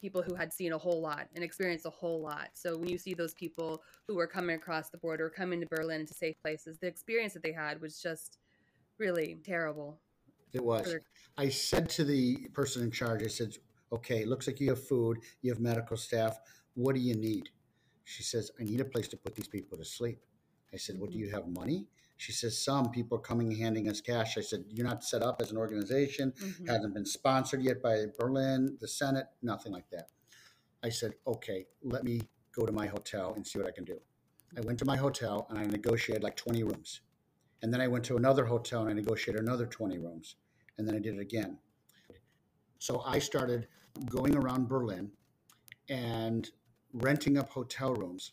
people 0.00 0.22
who 0.22 0.34
had 0.34 0.52
seen 0.52 0.72
a 0.72 0.78
whole 0.78 1.00
lot 1.00 1.28
and 1.34 1.42
experienced 1.42 1.86
a 1.86 1.90
whole 1.90 2.20
lot. 2.20 2.50
So 2.52 2.76
when 2.76 2.88
you 2.88 2.98
see 2.98 3.14
those 3.14 3.34
people 3.34 3.82
who 4.06 4.14
were 4.14 4.26
coming 4.26 4.54
across 4.54 4.90
the 4.90 4.98
border, 4.98 5.30
coming 5.30 5.60
to 5.60 5.66
Berlin 5.66 6.06
to 6.06 6.14
safe 6.14 6.36
places, 6.42 6.78
the 6.78 6.86
experience 6.86 7.32
that 7.32 7.42
they 7.42 7.52
had 7.52 7.80
was 7.80 8.00
just 8.00 8.36
really 8.98 9.38
terrible. 9.42 9.98
It 10.54 10.64
was. 10.64 10.96
I 11.36 11.48
said 11.48 11.90
to 11.90 12.04
the 12.04 12.48
person 12.54 12.82
in 12.82 12.90
charge, 12.90 13.22
I 13.22 13.28
said, 13.28 13.56
okay, 13.92 14.24
looks 14.24 14.46
like 14.46 14.60
you 14.60 14.70
have 14.70 14.86
food, 14.86 15.18
you 15.42 15.52
have 15.52 15.60
medical 15.60 15.96
staff. 15.96 16.38
What 16.74 16.94
do 16.94 17.00
you 17.00 17.16
need? 17.16 17.48
She 18.04 18.22
says, 18.22 18.50
I 18.60 18.64
need 18.64 18.80
a 18.80 18.84
place 18.84 19.08
to 19.08 19.16
put 19.16 19.34
these 19.34 19.48
people 19.48 19.76
to 19.78 19.84
sleep. 19.84 20.20
I 20.72 20.76
said, 20.76 20.96
What 20.96 21.10
well, 21.10 21.12
do 21.12 21.18
you 21.18 21.30
have 21.30 21.48
money? 21.48 21.86
She 22.16 22.32
says, 22.32 22.62
Some 22.62 22.90
people 22.90 23.18
are 23.18 23.20
coming 23.20 23.48
and 23.48 23.60
handing 23.60 23.88
us 23.88 24.00
cash. 24.00 24.36
I 24.36 24.42
said, 24.42 24.64
You're 24.68 24.86
not 24.86 25.04
set 25.04 25.22
up 25.22 25.40
as 25.40 25.50
an 25.50 25.56
organization, 25.56 26.32
mm-hmm. 26.32 26.66
hasn't 26.66 26.94
been 26.94 27.06
sponsored 27.06 27.62
yet 27.62 27.82
by 27.82 28.06
Berlin, 28.18 28.76
the 28.80 28.88
Senate, 28.88 29.26
nothing 29.42 29.72
like 29.72 29.88
that. 29.90 30.08
I 30.82 30.88
said, 30.90 31.14
Okay, 31.26 31.66
let 31.82 32.04
me 32.04 32.20
go 32.52 32.66
to 32.66 32.72
my 32.72 32.86
hotel 32.86 33.32
and 33.34 33.46
see 33.46 33.58
what 33.58 33.68
I 33.68 33.72
can 33.72 33.84
do. 33.84 33.98
I 34.56 34.60
went 34.60 34.78
to 34.80 34.84
my 34.84 34.96
hotel 34.96 35.46
and 35.50 35.58
I 35.58 35.64
negotiated 35.64 36.22
like 36.22 36.36
20 36.36 36.62
rooms. 36.62 37.00
And 37.62 37.72
then 37.72 37.80
I 37.80 37.88
went 37.88 38.04
to 38.04 38.16
another 38.16 38.44
hotel 38.44 38.82
and 38.82 38.90
I 38.90 38.92
negotiated 38.92 39.42
another 39.42 39.66
20 39.66 39.98
rooms 39.98 40.36
and 40.78 40.86
then 40.88 40.94
I 40.96 40.98
did 41.00 41.16
it 41.16 41.20
again. 41.20 41.58
So 42.78 43.02
I 43.06 43.18
started 43.18 43.68
going 44.08 44.36
around 44.36 44.68
Berlin 44.68 45.12
and 45.88 46.50
renting 46.92 47.38
up 47.38 47.50
hotel 47.50 47.94
rooms 47.94 48.32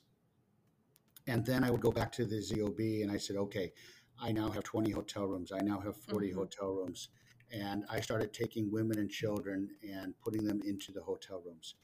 And 1.27 1.45
then 1.45 1.63
I 1.63 1.71
would 1.71 1.81
go 1.81 1.91
back 1.91 2.12
to 2.13 2.25
the 2.25 2.38
ZOB 2.41 3.03
and 3.03 3.12
I 3.12 3.17
said, 3.17 3.36
okay, 3.38 3.71
I 4.19 4.31
now 4.31 4.51
have 4.51 4.63
20 4.63 4.91
hotel 4.91 5.25
rooms. 5.27 5.51
I 5.51 5.60
now 5.62 5.79
have 5.79 5.95
40 5.98 6.31
Mhm. 6.31 6.36
hotel 6.36 6.74
rooms. 6.74 7.10
And 7.51 7.86
I 7.89 8.01
started 8.01 8.33
taking 8.33 8.71
women 8.71 8.98
and 9.00 9.10
children 9.10 9.77
and 9.83 10.17
putting 10.19 10.43
them 10.45 10.62
into 10.63 10.91
the 10.91 11.03
hotel 11.03 11.41
rooms. 11.41 11.75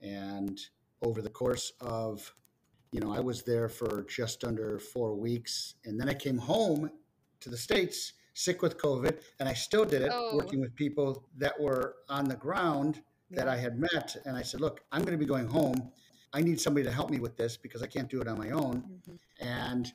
And 0.00 0.60
over 1.02 1.22
the 1.22 1.30
course 1.30 1.72
of, 1.80 2.34
you 2.92 3.00
know, 3.00 3.12
I 3.12 3.20
was 3.20 3.42
there 3.44 3.68
for 3.68 4.04
just 4.04 4.44
under 4.44 4.78
four 4.78 5.14
weeks. 5.16 5.74
And 5.84 6.00
then 6.00 6.08
I 6.08 6.14
came 6.14 6.38
home 6.38 6.90
to 7.40 7.50
the 7.50 7.56
States 7.56 8.14
sick 8.40 8.62
with 8.62 8.78
COVID. 8.78 9.20
And 9.38 9.48
I 9.48 9.52
still 9.54 9.84
did 9.84 10.02
it, 10.02 10.10
Oh. 10.12 10.36
working 10.36 10.60
with 10.60 10.74
people 10.74 11.26
that 11.36 11.58
were 11.60 11.96
on 12.08 12.24
the 12.24 12.36
ground 12.36 13.02
that 13.30 13.46
Yeah. 13.46 13.52
I 13.52 13.56
had 13.56 13.78
met. 13.78 14.16
And 14.24 14.36
I 14.36 14.42
said, 14.42 14.60
look, 14.60 14.82
I'm 14.92 15.02
going 15.02 15.12
to 15.12 15.18
be 15.18 15.26
going 15.26 15.46
home. 15.46 15.92
I 16.32 16.40
need 16.40 16.60
somebody 16.60 16.84
to 16.84 16.92
help 16.92 17.10
me 17.10 17.18
with 17.20 17.36
this 17.36 17.56
because 17.56 17.82
I 17.82 17.86
can't 17.86 18.08
do 18.08 18.20
it 18.20 18.28
on 18.28 18.38
my 18.38 18.50
own. 18.50 18.82
Mhm. 18.82 19.18
And, 19.40 19.92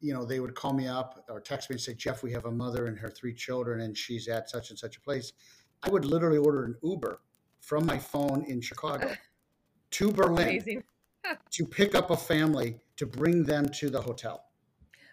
you 0.00 0.12
know, 0.12 0.24
they 0.24 0.40
would 0.40 0.54
call 0.54 0.72
me 0.72 0.86
up 0.88 1.24
or 1.28 1.40
text 1.40 1.70
me 1.70 1.74
and 1.74 1.80
say, 1.80 1.94
Jeff, 1.94 2.22
we 2.22 2.32
have 2.32 2.46
a 2.46 2.50
mother 2.50 2.86
and 2.86 2.98
her 2.98 3.10
three 3.10 3.34
children, 3.34 3.80
and 3.80 3.96
she's 3.96 4.28
at 4.28 4.50
such 4.50 4.70
and 4.70 4.78
such 4.78 4.96
a 4.96 5.00
place. 5.00 5.32
I 5.82 5.90
would 5.90 6.04
literally 6.04 6.38
order 6.38 6.64
an 6.64 6.76
Uber 6.82 7.20
from 7.60 7.86
my 7.86 7.98
phone 7.98 8.44
in 8.44 8.60
Chicago 8.60 9.14
to 9.90 10.10
Berlin 10.12 10.82
to 11.50 11.66
pick 11.66 11.94
up 11.94 12.10
a 12.10 12.16
family 12.16 12.80
to 12.96 13.06
bring 13.06 13.44
them 13.44 13.68
to 13.68 13.88
the 13.90 14.00
hotel. 14.00 14.46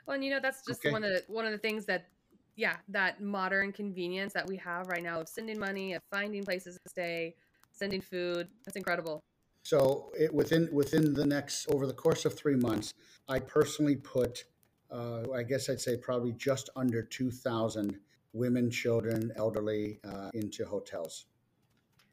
Well, 0.06 0.16
and 0.16 0.24
you 0.26 0.32
know 0.32 0.40
that's 0.42 0.66
just 0.66 0.80
Okay. 0.82 0.92
one 0.92 1.04
of 1.04 1.12
the 1.12 1.24
one 1.28 1.46
of 1.46 1.52
the 1.52 1.58
things 1.58 1.86
that, 1.86 2.10
yeah, 2.56 2.78
that 2.90 3.22
modern 3.22 3.72
convenience 3.72 4.34
that 4.34 4.48
we 4.48 4.58
have 4.58 4.88
right 4.88 5.04
now 5.04 5.20
of 5.22 5.30
sending 5.30 5.60
money, 5.60 5.94
of 5.94 6.02
finding 6.12 6.44
places 6.44 6.78
to 6.84 6.90
stay, 6.90 7.36
sending 7.72 8.02
food. 8.02 8.48
That's 8.66 8.78
incredible. 8.78 9.22
So 9.64 10.12
it, 10.20 10.34
within 10.34 10.70
within 10.72 11.14
the 11.14 11.26
next 11.26 11.68
over 11.70 11.86
the 11.86 11.94
course 11.94 12.26
of 12.26 12.34
three 12.34 12.56
months, 12.56 12.94
I 13.30 13.40
personally 13.40 13.96
put, 13.96 14.46
uh, 14.90 15.32
I 15.34 15.44
guess 15.44 15.70
I'd 15.70 15.80
say 15.80 15.98
probably 15.98 16.34
just 16.34 16.70
under 16.76 17.04
two 17.04 17.32
thousand 17.32 18.00
women, 18.34 18.72
children, 18.72 19.32
elderly 19.36 20.00
uh, 20.04 20.30
into 20.34 20.66
hotels. 20.66 21.26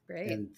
Great. 0.07 0.31
and 0.31 0.49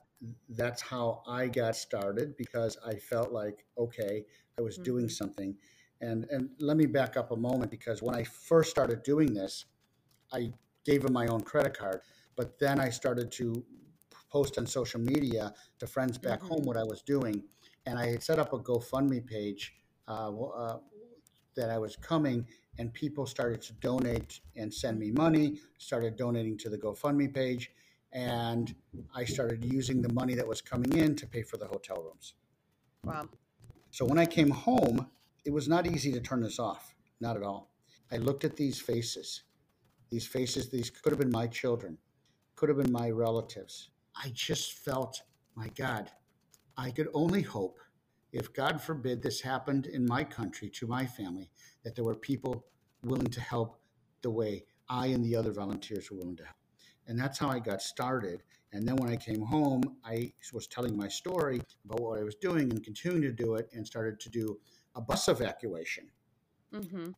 that's 0.50 0.82
how 0.82 1.22
I 1.26 1.46
got 1.48 1.74
started 1.76 2.36
because 2.36 2.76
I 2.84 2.94
felt 2.94 3.32
like 3.32 3.64
okay, 3.78 4.24
I 4.58 4.62
was 4.62 4.76
doing 4.78 5.06
Mhm. 5.06 5.12
something. 5.12 5.56
And 6.00 6.24
and 6.30 6.50
let 6.58 6.76
me 6.76 6.86
back 6.86 7.16
up 7.16 7.30
a 7.30 7.36
moment 7.36 7.70
because 7.70 8.02
when 8.02 8.14
I 8.14 8.24
first 8.24 8.70
started 8.70 9.02
doing 9.02 9.34
this, 9.34 9.66
I 10.32 10.52
gave 10.84 11.04
him 11.04 11.12
my 11.12 11.26
own 11.26 11.42
credit 11.42 11.76
card, 11.76 12.00
but 12.36 12.58
then 12.58 12.80
I 12.80 12.88
started 12.90 13.30
to 13.32 13.64
post 14.30 14.58
on 14.58 14.66
social 14.66 15.00
media 15.00 15.52
to 15.78 15.86
friends 15.86 16.16
back 16.18 16.40
Mhm. 16.40 16.48
home 16.48 16.62
what 16.64 16.76
I 16.76 16.84
was 16.84 17.02
doing, 17.02 17.44
and 17.86 17.98
I 17.98 18.06
had 18.06 18.22
set 18.22 18.38
up 18.38 18.52
a 18.52 18.58
GoFundMe 18.58 19.26
page 19.26 19.74
uh, 20.08 20.30
uh, 20.32 20.80
that 21.54 21.70
I 21.70 21.78
was 21.78 21.96
coming, 21.96 22.46
and 22.78 22.92
people 22.92 23.26
started 23.26 23.60
to 23.62 23.72
donate 23.74 24.40
and 24.56 24.72
send 24.72 24.98
me 24.98 25.10
money. 25.10 25.60
Started 25.78 26.16
donating 26.16 26.56
to 26.58 26.68
the 26.70 26.78
GoFundMe 26.78 27.32
page, 27.32 27.70
and 28.12 28.74
I 29.14 29.24
started 29.24 29.64
using 29.64 30.02
the 30.02 30.12
money 30.12 30.34
that 30.34 30.46
was 30.48 30.60
coming 30.62 30.96
in 30.96 31.14
to 31.16 31.26
pay 31.26 31.42
for 31.42 31.58
the 31.58 31.66
hotel 31.66 32.02
rooms. 32.02 32.34
wow. 33.04 33.28
So 33.90 34.04
when 34.04 34.18
I 34.18 34.26
came 34.26 34.50
home, 34.50 35.10
it 35.44 35.52
was 35.52 35.68
not 35.68 35.86
easy 35.86 36.12
to 36.12 36.20
turn 36.20 36.42
this 36.42 36.58
off, 36.58 36.94
not 37.20 37.36
at 37.36 37.42
all. 37.42 37.70
I 38.12 38.16
looked 38.16 38.44
at 38.44 38.56
these 38.56 38.80
faces. 38.80 39.44
These 40.10 40.26
faces, 40.26 40.68
these 40.68 40.90
could 40.90 41.12
have 41.12 41.20
been 41.20 41.30
my 41.30 41.46
children, 41.46 41.96
could 42.56 42.68
have 42.68 42.78
been 42.78 42.92
my 42.92 43.10
relatives. 43.10 43.90
I 44.16 44.30
just 44.34 44.72
felt, 44.72 45.22
my 45.54 45.68
God, 45.68 46.10
I 46.76 46.90
could 46.90 47.08
only 47.14 47.42
hope 47.42 47.78
if 48.32 48.52
God 48.52 48.80
forbid 48.80 49.22
this 49.22 49.40
happened 49.40 49.86
in 49.86 50.06
my 50.06 50.24
country 50.24 50.68
to 50.70 50.86
my 50.86 51.06
family, 51.06 51.50
that 51.84 51.94
there 51.94 52.04
were 52.04 52.14
people 52.14 52.64
willing 53.04 53.26
to 53.26 53.40
help 53.40 53.80
the 54.22 54.30
way 54.30 54.64
I 54.88 55.06
and 55.08 55.24
the 55.24 55.36
other 55.36 55.52
volunteers 55.52 56.10
were 56.10 56.18
willing 56.18 56.36
to 56.36 56.44
help. 56.44 56.56
And 57.06 57.18
that's 57.18 57.38
how 57.38 57.48
I 57.48 57.58
got 57.58 57.82
started. 57.82 58.42
And 58.72 58.86
then 58.86 58.96
when 58.96 59.10
I 59.10 59.16
came 59.16 59.42
home, 59.42 59.82
I 60.04 60.32
was 60.52 60.66
telling 60.66 60.96
my 60.96 61.08
story 61.08 61.60
about 61.84 62.00
what 62.00 62.20
I 62.20 62.22
was 62.22 62.36
doing 62.36 62.70
and 62.70 62.84
continuing 62.84 63.22
to 63.22 63.32
do 63.32 63.54
it 63.54 63.68
and 63.72 63.86
started 63.86 64.20
to 64.20 64.28
do 64.28 64.58
a 64.94 65.00
bus 65.00 65.28
evacuation 65.28 66.10
hmm 66.72 67.10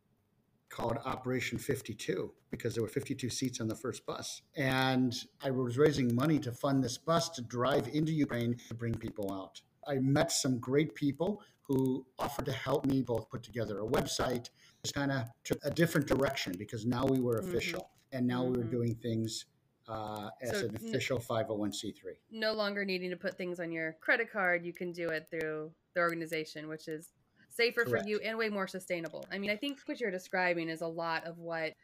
called 0.68 0.96
Operation 1.04 1.58
52 1.58 2.32
because 2.50 2.72
there 2.74 2.82
were 2.82 2.88
52 2.88 3.28
seats 3.28 3.60
on 3.60 3.68
the 3.68 3.74
first 3.74 4.06
bus. 4.06 4.40
And 4.56 5.14
I 5.42 5.50
was 5.50 5.76
raising 5.76 6.14
money 6.14 6.38
to 6.38 6.50
fund 6.50 6.82
this 6.82 6.96
bus 6.96 7.28
to 7.30 7.42
drive 7.42 7.88
into 7.92 8.10
Ukraine 8.10 8.56
to 8.68 8.74
bring 8.74 8.94
people 8.94 9.30
out. 9.34 9.60
I 9.86 9.96
met 9.96 10.32
some 10.32 10.58
great 10.58 10.94
people 10.94 11.42
who 11.60 12.06
offered 12.18 12.46
to 12.46 12.52
help 12.52 12.86
me 12.86 13.02
both 13.02 13.28
put 13.28 13.42
together 13.42 13.80
a 13.80 13.86
website, 13.86 14.48
just 14.82 14.94
kind 14.94 15.12
of 15.12 15.28
took 15.44 15.58
a 15.62 15.70
different 15.70 16.06
direction 16.06 16.54
because 16.58 16.86
now 16.86 17.04
we 17.04 17.20
were 17.20 17.42
Mhm. 17.42 17.48
official 17.48 17.90
and 18.12 18.26
now 18.26 18.42
we 18.42 18.56
were 18.56 18.64
Mhm. 18.64 18.70
doing 18.70 18.94
things 18.94 19.44
uh, 19.88 20.30
as 20.40 20.60
So 20.60 20.66
an 20.68 20.76
official 20.76 21.18
501c3. 21.18 22.12
No 22.30 22.52
longer 22.54 22.84
needing 22.84 23.10
to 23.10 23.16
put 23.16 23.36
things 23.36 23.58
on 23.60 23.72
your 23.72 23.94
credit 24.00 24.30
card, 24.30 24.64
you 24.64 24.72
can 24.72 24.92
do 24.92 25.08
it 25.08 25.28
through 25.28 25.74
the 25.94 26.00
organization, 26.00 26.68
which 26.68 26.86
is 26.88 27.12
safer 27.52 27.84
Correct. 27.84 28.04
for 28.04 28.08
you 28.08 28.18
and 28.24 28.36
way 28.36 28.48
more 28.48 28.66
sustainable. 28.66 29.26
I 29.30 29.38
mean, 29.38 29.50
I 29.50 29.56
think 29.56 29.78
what 29.86 30.00
you're 30.00 30.10
describing 30.10 30.68
is 30.68 30.80
a 30.80 30.86
lot 30.86 31.24
of 31.26 31.38
what 31.38 31.74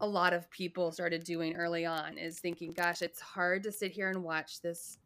a 0.00 0.06
lot 0.06 0.32
of 0.32 0.50
people 0.50 0.92
started 0.92 1.24
doing 1.24 1.56
early 1.56 1.86
on 1.86 2.18
is 2.18 2.38
thinking, 2.38 2.72
gosh, 2.72 3.02
it's 3.02 3.20
hard 3.20 3.62
to 3.62 3.72
sit 3.72 3.90
here 3.90 4.10
and 4.10 4.22
watch 4.22 4.60
this 4.60 4.98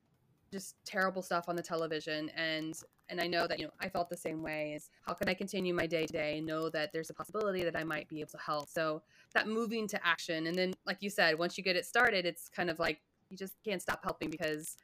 just 0.52 0.74
terrible 0.84 1.22
stuff 1.22 1.48
on 1.48 1.54
the 1.54 1.62
television 1.62 2.28
and 2.36 2.74
and 3.08 3.20
I 3.20 3.26
know 3.26 3.46
that 3.46 3.58
you 3.58 3.66
know 3.66 3.72
I 3.80 3.88
felt 3.88 4.08
the 4.08 4.16
same 4.16 4.42
way 4.42 4.72
is 4.74 4.90
how 5.02 5.14
can 5.14 5.28
I 5.28 5.34
continue 5.34 5.74
my 5.74 5.86
day 5.86 6.06
to 6.06 6.12
day 6.12 6.38
and 6.38 6.46
know 6.46 6.68
that 6.70 6.92
there's 6.92 7.10
a 7.10 7.14
possibility 7.14 7.62
that 7.64 7.76
I 7.76 7.84
might 7.84 8.08
be 8.08 8.20
able 8.20 8.30
to 8.30 8.38
help. 8.38 8.68
So 8.68 9.02
that 9.34 9.48
moving 9.48 9.86
to 9.88 10.06
action 10.06 10.46
and 10.48 10.56
then 10.56 10.74
like 10.86 10.98
you 11.00 11.10
said, 11.10 11.38
once 11.38 11.56
you 11.56 11.64
get 11.64 11.76
it 11.76 11.86
started, 11.86 12.26
it's 12.26 12.48
kind 12.48 12.70
of 12.70 12.78
like 12.78 13.00
you 13.28 13.36
just 13.36 13.54
can't 13.64 13.82
stop 13.82 14.02
helping 14.02 14.30
because 14.30 14.76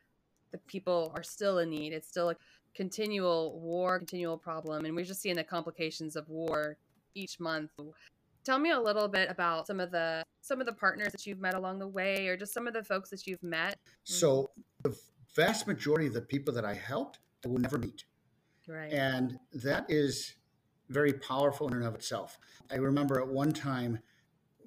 the 0.53 0.59
people 0.59 1.13
are 1.15 1.23
still 1.23 1.59
in 1.59 1.71
need. 1.71 1.93
It's 1.93 2.09
still 2.09 2.31
a 2.31 2.37
continual 2.77 3.59
war, 3.59 3.99
continual 3.99 4.37
problem 4.37 4.85
and 4.85 4.95
we're 4.95 5.05
just 5.05 5.21
seeing 5.21 5.37
the 5.37 5.45
complications 5.45 6.15
of 6.15 6.29
war 6.29 6.77
each 7.15 7.41
month. 7.41 7.71
Tell 8.45 8.59
me 8.59 8.71
a 8.71 8.79
little 8.79 9.09
bit 9.09 9.31
about 9.31 9.67
some 9.67 9.81
of 9.81 9.91
the 9.91 10.23
some 10.43 10.61
of 10.61 10.67
the 10.67 10.73
partners 10.73 11.11
that 11.11 11.27
you've 11.27 11.41
met 11.41 11.55
along 11.55 11.81
the 11.81 11.89
way 11.89 12.29
or 12.29 12.37
just 12.37 12.53
some 12.53 12.69
of 12.69 12.75
the 12.75 12.85
folks 12.85 13.11
that 13.11 13.27
you've 13.27 13.43
met. 13.43 13.79
So 14.05 14.51
the 14.85 14.97
vast 15.35 15.67
majority 15.67 16.07
of 16.07 16.15
the 16.15 16.21
people 16.21 16.55
that 16.55 16.65
I 16.65 16.75
helped, 16.75 17.19
I 17.45 17.49
will 17.49 17.59
never 17.59 17.79
meet. 17.79 18.05
Right. 18.69 18.93
And 18.93 19.39
that 19.55 19.87
is 19.89 20.35
very 20.89 21.13
powerful 21.13 21.67
in 21.69 21.75
and 21.75 21.85
of 21.85 21.95
itself. 21.95 22.39
I 22.71 22.77
remember 22.77 23.21
at 23.21 23.27
one 23.27 23.53
time, 23.53 23.99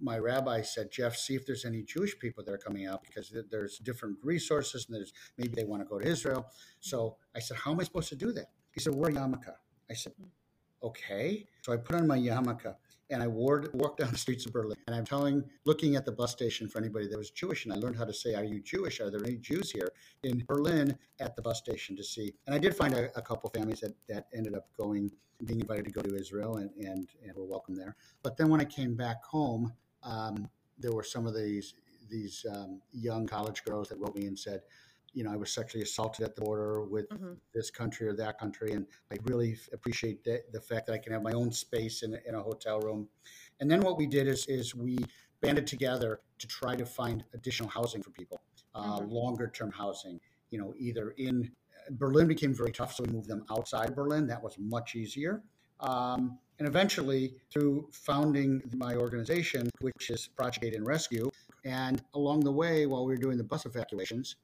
my 0.02 0.18
rabbi 0.18 0.62
said, 0.62 0.92
Jeff, 0.92 1.16
see 1.16 1.36
if 1.36 1.46
there's 1.46 1.66
any 1.66 1.84
Jewish 1.84 2.18
people 2.18 2.44
that 2.44 2.54
are 2.54 2.58
coming 2.58 2.88
out 2.88 3.04
because 3.04 3.34
there's 3.50 3.78
different 3.80 4.18
resources 4.24 4.86
and 4.88 4.96
there's 4.96 5.14
maybe 5.38 5.54
they 5.56 5.66
want 5.66 5.82
to 5.82 5.88
go 5.88 6.00
to 6.00 6.08
Israel. 6.08 6.48
So 6.80 7.18
I 7.36 7.40
said, 7.40 7.58
How 7.58 7.72
am 7.72 7.80
I 7.80 7.84
supposed 7.84 8.10
to 8.10 8.16
do 8.16 8.32
that? 8.34 8.48
He 8.72 8.80
said, 8.80 8.96
Wear 8.96 9.12
yarmulke. 9.12 9.54
I 9.90 9.94
said, 9.94 10.14
Okay. 10.84 11.46
So 11.62 11.74
I 11.74 11.78
put 11.78 11.96
on 11.96 12.08
my 12.08 12.18
yarmulke 12.18 12.74
and 13.10 13.24
I 13.24 13.28
wore, 13.28 13.66
walked 13.74 14.00
down 14.00 14.12
the 14.12 14.18
streets 14.18 14.46
of 14.46 14.54
Berlin. 14.54 14.78
And 14.88 14.96
I'm 14.96 15.06
telling, 15.06 15.44
looking 15.66 15.96
at 15.96 16.06
the 16.06 16.12
bus 16.12 16.32
station 16.32 16.68
for 16.68 16.78
anybody 16.78 17.08
that 17.08 17.18
was 17.18 17.32
Jewish, 17.32 17.66
and 17.66 17.74
I 17.74 17.78
learned 17.78 17.98
how 17.98 18.06
to 18.06 18.14
say, 18.14 18.36
Are 18.36 18.44
you 18.44 18.62
Jewish? 18.62 19.00
Are 19.00 19.10
there 19.10 19.24
any 19.26 19.38
Jews 19.38 19.72
here 19.72 19.90
in 20.24 20.44
Berlin 20.48 20.98
at 21.20 21.36
the 21.36 21.42
bus 21.42 21.58
station 21.58 21.96
to 21.98 22.04
see? 22.04 22.34
And 22.46 22.56
I 22.56 22.60
did 22.60 22.76
find 22.76 22.94
a, 22.94 23.18
a 23.18 23.22
couple 23.22 23.50
families 23.50 23.80
that, 23.82 23.96
that 24.08 24.28
ended 24.34 24.56
up 24.56 24.68
going, 24.78 25.12
being 25.44 25.60
invited 25.60 25.86
to 25.86 25.92
go 25.92 26.02
to 26.02 26.16
Israel 26.16 26.58
and, 26.58 26.70
and, 26.78 27.10
and 27.26 27.36
were 27.36 27.46
welcome 27.46 27.76
there. 27.76 27.96
But 28.24 28.38
then 28.38 28.50
when 28.50 28.62
I 28.62 28.66
came 28.66 28.96
back 28.96 29.24
home, 29.24 29.74
um, 30.04 30.50
there 30.78 30.94
were 30.94 31.04
some 31.04 31.26
of 31.28 31.36
these 31.36 31.74
these 32.10 32.46
um, 32.56 32.82
young 32.92 33.28
college 33.28 33.64
girls 33.64 33.88
that 33.90 33.98
wrote 34.00 34.16
me 34.16 34.26
and 34.26 34.38
said, 34.38 34.62
you 35.14 35.24
know, 35.24 35.32
I 35.32 35.36
was 35.36 35.52
sexually 35.52 35.84
assaulted 35.84 36.26
at 36.26 36.36
the 36.36 36.42
border 36.42 36.82
with 36.84 37.08
Mhm. 37.10 37.38
this 37.54 37.70
country 37.70 38.08
or 38.08 38.14
that 38.16 38.40
country, 38.40 38.72
and 38.72 38.88
I 39.12 39.18
really 39.26 39.60
appreciate 39.74 40.24
the, 40.24 40.42
the 40.52 40.60
fact 40.62 40.88
that 40.88 40.94
I 40.94 40.98
can 40.98 41.14
have 41.14 41.22
my 41.22 41.34
own 41.34 41.52
space 41.52 42.02
in, 42.02 42.16
a- 42.16 42.20
in 42.28 42.34
a 42.36 42.42
hotel 42.42 42.80
room. 42.80 43.08
And 43.60 43.70
then 43.70 43.82
what 43.82 43.96
we 43.98 44.08
did 44.08 44.28
is 44.28 44.48
is 44.48 44.74
we 44.74 44.98
banded 45.42 45.68
together 45.68 46.22
to 46.40 46.48
try 46.48 46.76
to 46.76 46.86
find 46.86 47.24
additional 47.34 47.70
housing 47.70 48.02
for 48.02 48.10
people, 48.12 48.40
uh, 48.74 49.00
Mhm. 49.00 49.12
longer 49.12 49.48
term 49.50 49.72
housing. 49.72 50.20
You 50.50 50.60
know, 50.60 50.74
either 50.78 51.12
in 51.12 51.52
Berlin 51.92 52.28
became 52.28 52.54
very 52.54 52.72
tough, 52.72 52.94
so 52.96 53.04
we 53.04 53.12
moved 53.12 53.28
them 53.30 53.46
outside 53.52 53.96
Berlin. 53.96 54.28
That 54.28 54.42
was 54.42 54.58
much 54.58 54.96
easier. 54.96 55.44
Um, 55.80 56.40
and 56.60 56.68
eventually, 56.68 57.34
through 57.52 57.88
founding 57.92 58.62
my 58.76 58.96
organization, 58.96 59.70
which 59.80 60.10
is 60.10 60.28
Project 60.28 60.66
Aid 60.66 60.74
and 60.74 60.86
Rescue, 60.86 61.32
and 61.64 62.02
along 62.14 62.42
the 62.42 62.52
way, 62.52 62.86
while 62.86 63.06
we 63.06 63.14
were 63.14 63.18
doing 63.22 63.38
the 63.38 63.44
bus 63.44 63.66
evacuations, 63.66 64.36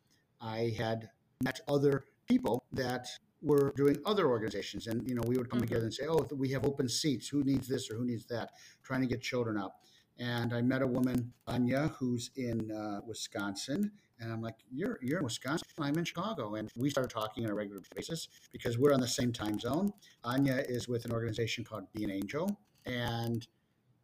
I 0.41 0.73
had 0.77 1.09
met 1.43 1.59
other 1.67 2.05
people 2.27 2.63
that 2.71 3.07
were 3.41 3.73
doing 3.75 3.97
other 4.05 4.27
organizations. 4.27 4.87
And, 4.87 5.07
you 5.07 5.13
know, 5.15 5.23
we 5.27 5.37
would 5.37 5.49
come 5.49 5.59
Mhm. 5.59 5.67
together 5.67 5.83
and 5.83 5.93
say, 5.93 6.07
oh, 6.07 6.25
we 6.31 6.49
have 6.49 6.65
open 6.65 6.87
seats. 6.89 7.27
Who 7.27 7.43
needs 7.43 7.67
this 7.67 7.91
or 7.91 7.95
who 7.95 8.05
needs 8.05 8.25
that? 8.27 8.51
Trying 8.83 9.01
to 9.01 9.07
get 9.07 9.21
children 9.21 9.57
out. 9.57 9.73
And 10.17 10.53
I 10.53 10.61
met 10.61 10.81
a 10.81 10.87
woman, 10.87 11.33
Anya, 11.45 11.89
who's 11.99 12.31
in 12.35 12.71
uh, 12.71 13.01
Wisconsin, 13.05 13.91
And 14.19 14.31
I'm 14.31 14.41
like, 14.41 14.55
you're 14.71 14.97
you're 15.01 15.19
in 15.19 15.23
Wisconsin. 15.23 15.67
I'm 15.79 15.97
in 15.97 16.05
Chicago, 16.05 16.55
and 16.55 16.71
we 16.77 16.89
started 16.89 17.09
talking 17.09 17.45
on 17.45 17.51
a 17.51 17.53
regular 17.53 17.81
basis 17.95 18.29
because 18.51 18.77
we're 18.77 18.93
on 18.93 19.01
the 19.01 19.07
same 19.07 19.33
time 19.33 19.59
zone. 19.59 19.91
Anya 20.23 20.63
is 20.67 20.87
with 20.87 21.05
an 21.05 21.11
organization 21.11 21.63
called 21.63 21.83
Be 21.93 22.03
an 22.05 22.11
Angel, 22.11 22.59
and 22.85 23.45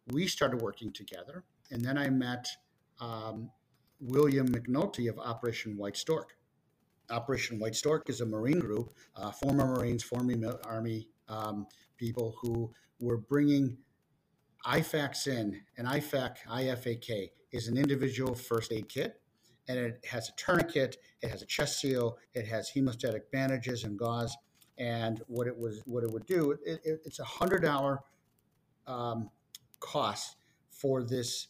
we 0.08 0.26
started 0.26 0.60
working 0.60 0.92
together. 0.92 1.44
And 1.70 1.82
then 1.82 1.96
I 1.96 2.10
met 2.10 2.46
um, 3.00 3.50
William 4.00 4.48
McNulty 4.48 5.08
of 5.08 5.18
Operation 5.18 5.76
White 5.76 5.96
Stork. 5.96 6.36
Operation 7.10 7.58
White 7.58 7.74
Stork 7.74 8.08
is 8.08 8.20
a 8.20 8.26
Marine 8.26 8.60
group, 8.60 8.94
uh, 9.16 9.30
former 9.30 9.66
Marines, 9.66 10.02
former 10.02 10.34
Army 10.64 11.08
um, 11.28 11.66
people 11.96 12.34
who 12.40 12.70
were 13.00 13.16
bringing 13.16 13.78
IFAKs 14.66 15.26
in. 15.26 15.60
And 15.76 15.86
IFAC, 15.86 16.36
IFAK, 16.50 17.30
is 17.52 17.68
an 17.68 17.76
individual 17.76 18.34
first 18.34 18.72
aid 18.72 18.88
kit, 18.88 19.20
and 19.68 19.78
it 19.78 20.04
has 20.10 20.28
a 20.28 20.32
tourniquet, 20.32 20.96
it 21.20 21.30
has 21.30 21.42
a 21.42 21.46
chest 21.46 21.80
seal, 21.80 22.18
it 22.34 22.46
has 22.46 22.70
hemostatic 22.70 23.22
bandages 23.32 23.84
and 23.84 23.98
gauze. 23.98 24.36
And 24.78 25.22
what 25.28 25.46
it 25.46 25.56
was, 25.56 25.82
what 25.84 26.02
it 26.02 26.10
would 26.10 26.26
do, 26.26 26.52
it, 26.52 26.80
it, 26.84 27.02
it's 27.04 27.18
a 27.18 27.24
hundred 27.24 27.62
dollar 27.62 28.00
um, 28.86 29.30
cost 29.80 30.36
for 30.70 31.02
this 31.02 31.48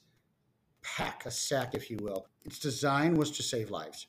pack, 0.83 1.25
a 1.27 1.31
sack, 1.31 1.75
if 1.75 1.91
you 1.91 1.99
will. 2.03 2.27
Its 2.45 2.59
design 2.59 3.15
was 3.15 3.31
to 3.33 3.43
save 3.43 3.71
lives. 3.71 4.09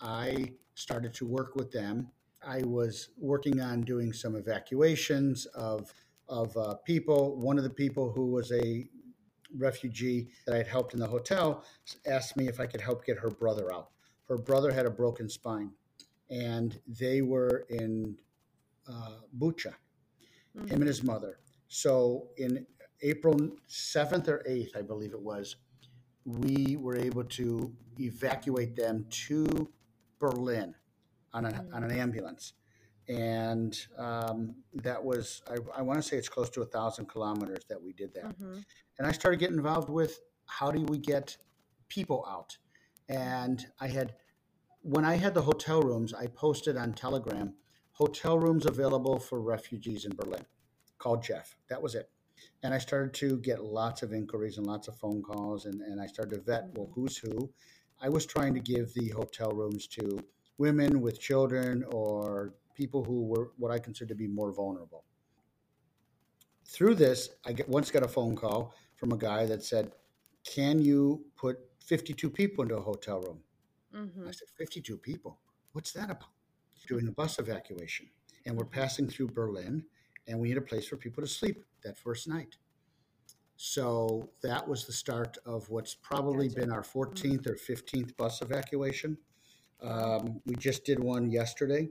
I 0.00 0.54
started 0.74 1.14
to 1.14 1.26
work 1.26 1.54
with 1.54 1.70
them. 1.70 2.10
I 2.44 2.62
was 2.62 3.10
working 3.18 3.60
on 3.60 3.82
doing 3.82 4.12
some 4.12 4.34
evacuations 4.36 5.46
of 5.46 5.92
of 6.28 6.56
uh, 6.56 6.74
people. 6.86 7.36
One 7.36 7.58
of 7.58 7.64
the 7.64 7.70
people 7.70 8.10
who 8.10 8.26
was 8.26 8.50
a 8.52 8.88
refugee 9.56 10.28
that 10.46 10.56
I'd 10.56 10.66
helped 10.66 10.94
in 10.94 11.00
the 11.00 11.06
hotel 11.06 11.64
asked 12.06 12.36
me 12.36 12.48
if 12.48 12.60
I 12.60 12.66
could 12.66 12.80
help 12.80 13.04
get 13.04 13.18
her 13.18 13.30
brother 13.30 13.72
out. 13.72 13.90
Her 14.28 14.38
brother 14.38 14.72
had 14.72 14.86
a 14.86 14.90
broken 14.90 15.28
spine, 15.28 15.70
and 16.30 16.78
they 16.86 17.22
were 17.22 17.66
in 17.68 18.16
uh, 18.88 19.16
Bucha, 19.38 19.74
mm-hmm. 20.56 20.66
him 20.66 20.80
and 20.80 20.86
his 20.86 21.02
mother. 21.02 21.38
So 21.68 22.28
in 22.36 22.66
April 23.02 23.36
7th 23.68 24.28
or 24.28 24.44
8th, 24.48 24.76
I 24.76 24.82
believe 24.82 25.12
it 25.12 25.20
was, 25.20 25.56
we 26.24 26.76
were 26.76 26.96
able 26.96 27.24
to 27.24 27.72
evacuate 27.98 28.76
them 28.76 29.06
to 29.10 29.68
Berlin 30.18 30.74
on, 31.32 31.46
a, 31.46 31.50
mm-hmm. 31.50 31.74
on 31.74 31.84
an 31.84 31.90
ambulance. 31.90 32.54
And 33.12 33.78
um, 33.98 34.54
that 34.74 35.02
was, 35.02 35.42
I, 35.50 35.56
I 35.78 35.82
want 35.82 35.98
to 36.00 36.02
say 36.02 36.16
it's 36.16 36.28
close 36.28 36.50
to 36.50 36.62
a 36.62 36.66
thousand 36.66 37.06
kilometers 37.06 37.64
that 37.68 37.82
we 37.82 37.92
did 37.92 38.14
that. 38.14 38.24
Mm-hmm. 38.24 38.58
And 38.98 39.06
I 39.06 39.12
started 39.12 39.40
getting 39.40 39.56
involved 39.56 39.90
with 39.90 40.20
how 40.46 40.70
do 40.70 40.80
we 40.82 40.98
get 40.98 41.36
people 41.88 42.24
out? 42.28 42.56
And 43.08 43.66
I 43.80 43.88
had, 43.88 44.14
when 44.80 45.04
I 45.04 45.16
had 45.16 45.34
the 45.34 45.42
hotel 45.42 45.82
rooms, 45.82 46.14
I 46.14 46.26
posted 46.26 46.76
on 46.76 46.92
Telegram 46.92 47.54
hotel 47.92 48.38
rooms 48.38 48.66
available 48.66 49.18
for 49.18 49.40
refugees 49.40 50.04
in 50.04 50.12
Berlin. 50.16 50.44
Called 50.98 51.22
Jeff. 51.22 51.56
That 51.68 51.82
was 51.82 51.94
it. 51.94 52.10
And 52.62 52.72
I 52.72 52.78
started 52.78 53.12
to 53.14 53.38
get 53.38 53.62
lots 53.62 54.02
of 54.02 54.12
inquiries 54.12 54.56
and 54.58 54.66
lots 54.66 54.88
of 54.88 54.96
phone 54.96 55.22
calls, 55.22 55.66
and, 55.66 55.80
and 55.80 56.00
I 56.00 56.06
started 56.06 56.36
to 56.36 56.42
vet 56.42 56.70
well, 56.74 56.90
who's 56.94 57.16
who. 57.16 57.50
I 58.00 58.08
was 58.08 58.26
trying 58.26 58.54
to 58.54 58.60
give 58.60 58.94
the 58.94 59.10
hotel 59.10 59.50
rooms 59.50 59.86
to 59.88 60.20
women 60.58 61.00
with 61.00 61.20
children 61.20 61.84
or 61.90 62.54
people 62.74 63.04
who 63.04 63.24
were 63.24 63.52
what 63.56 63.70
I 63.70 63.78
consider 63.78 64.08
to 64.08 64.14
be 64.14 64.26
more 64.26 64.52
vulnerable. 64.52 65.04
Through 66.66 66.94
this, 66.94 67.30
I 67.44 67.52
get, 67.52 67.68
once 67.68 67.90
got 67.90 68.02
a 68.02 68.08
phone 68.08 68.34
call 68.34 68.74
from 68.96 69.12
a 69.12 69.16
guy 69.16 69.46
that 69.46 69.62
said, 69.62 69.92
Can 70.44 70.80
you 70.80 71.24
put 71.36 71.58
52 71.84 72.30
people 72.30 72.62
into 72.62 72.76
a 72.76 72.80
hotel 72.80 73.20
room? 73.20 73.40
Mm-hmm. 73.94 74.28
I 74.28 74.30
said, 74.30 74.48
52 74.56 74.96
people? 74.96 75.38
What's 75.72 75.92
that 75.92 76.10
about? 76.10 76.30
Doing 76.88 77.08
a 77.08 77.12
bus 77.12 77.38
evacuation. 77.38 78.08
And 78.46 78.56
we're 78.56 78.64
passing 78.64 79.08
through 79.08 79.28
Berlin, 79.28 79.84
and 80.26 80.38
we 80.38 80.48
need 80.48 80.56
a 80.56 80.62
place 80.62 80.86
for 80.86 80.96
people 80.96 81.22
to 81.22 81.28
sleep 81.28 81.62
that 81.84 81.96
first 81.96 82.26
night. 82.26 82.56
So 83.56 84.30
that 84.42 84.66
was 84.66 84.86
the 84.86 84.92
start 84.92 85.38
of 85.46 85.68
what's 85.70 85.94
probably 85.94 86.48
gotcha. 86.48 86.60
been 86.60 86.72
our 86.72 86.82
14th 86.82 87.46
or 87.46 87.54
15th 87.54 88.16
bus 88.16 88.42
evacuation. 88.42 89.16
Um, 89.82 90.40
we 90.46 90.54
just 90.56 90.84
did 90.84 90.98
one 90.98 91.30
yesterday. 91.30 91.88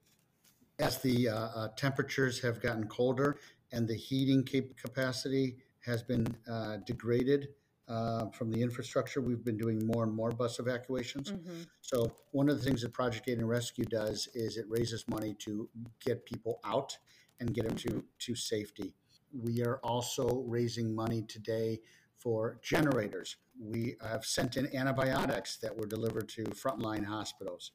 As 0.79 0.97
the 0.99 1.29
uh, 1.29 1.35
uh, 1.35 1.67
temperatures 1.75 2.39
have 2.41 2.61
gotten 2.61 2.87
colder 2.87 3.37
and 3.71 3.87
the 3.87 3.95
heating 3.95 4.43
cap- 4.43 4.75
capacity 4.77 5.57
has 5.85 6.01
been 6.01 6.25
uh, 6.49 6.77
degraded 6.85 7.49
uh, 7.87 8.29
from 8.29 8.49
the 8.49 8.61
infrastructure, 8.61 9.19
we've 9.19 9.43
been 9.43 9.57
doing 9.57 9.85
more 9.85 10.03
and 10.03 10.13
more 10.13 10.31
bus 10.31 10.59
evacuations. 10.59 11.31
Mm-hmm. 11.31 11.63
So, 11.81 12.11
one 12.31 12.47
of 12.47 12.57
the 12.57 12.63
things 12.63 12.81
that 12.83 12.93
Project 12.93 13.27
Aid 13.27 13.39
and 13.39 13.49
Rescue 13.49 13.83
does 13.83 14.29
is 14.33 14.55
it 14.55 14.65
raises 14.69 15.05
money 15.09 15.35
to 15.39 15.67
get 15.99 16.25
people 16.25 16.61
out 16.63 16.97
and 17.41 17.53
get 17.53 17.67
them 17.67 17.75
to, 17.75 17.89
mm-hmm. 17.89 17.99
to 18.19 18.35
safety. 18.35 18.93
We 19.33 19.61
are 19.63 19.79
also 19.83 20.43
raising 20.47 20.95
money 20.95 21.23
today 21.23 21.81
for 22.17 22.59
generators. 22.61 23.37
We 23.59 23.95
have 24.01 24.23
sent 24.23 24.55
in 24.55 24.73
antibiotics 24.75 25.57
that 25.57 25.75
were 25.75 25.87
delivered 25.87 26.29
to 26.29 26.43
frontline 26.45 27.05
hospitals. 27.05 27.71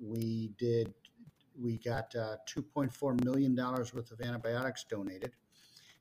We 0.00 0.52
did. 0.58 0.94
We 1.60 1.78
got 1.78 2.14
uh, 2.16 2.36
2.4 2.48 3.24
million 3.24 3.54
dollars 3.54 3.92
worth 3.92 4.10
of 4.10 4.20
antibiotics 4.20 4.84
donated, 4.88 5.32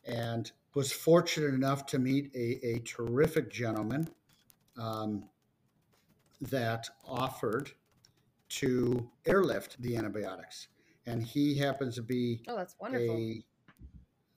and 0.06 0.52
was 0.74 0.92
fortunate 0.92 1.54
enough 1.54 1.86
to 1.88 2.00
meet 2.00 2.32
a, 2.36 2.66
a 2.66 2.80
terrific 2.80 3.52
gentleman 3.52 4.08
um, 4.78 5.28
that 6.42 6.90
offered 7.06 7.72
to 8.50 9.10
airlift 9.26 9.82
the 9.82 9.98
antibiotics, 9.98 10.68
and 11.06 11.24
he 11.24 11.58
happens 11.58 11.96
to 11.96 12.02
be 12.02 12.42
oh, 12.48 12.56
that's 12.56 12.76
wonderful. 12.80 13.16
A, 13.18 13.44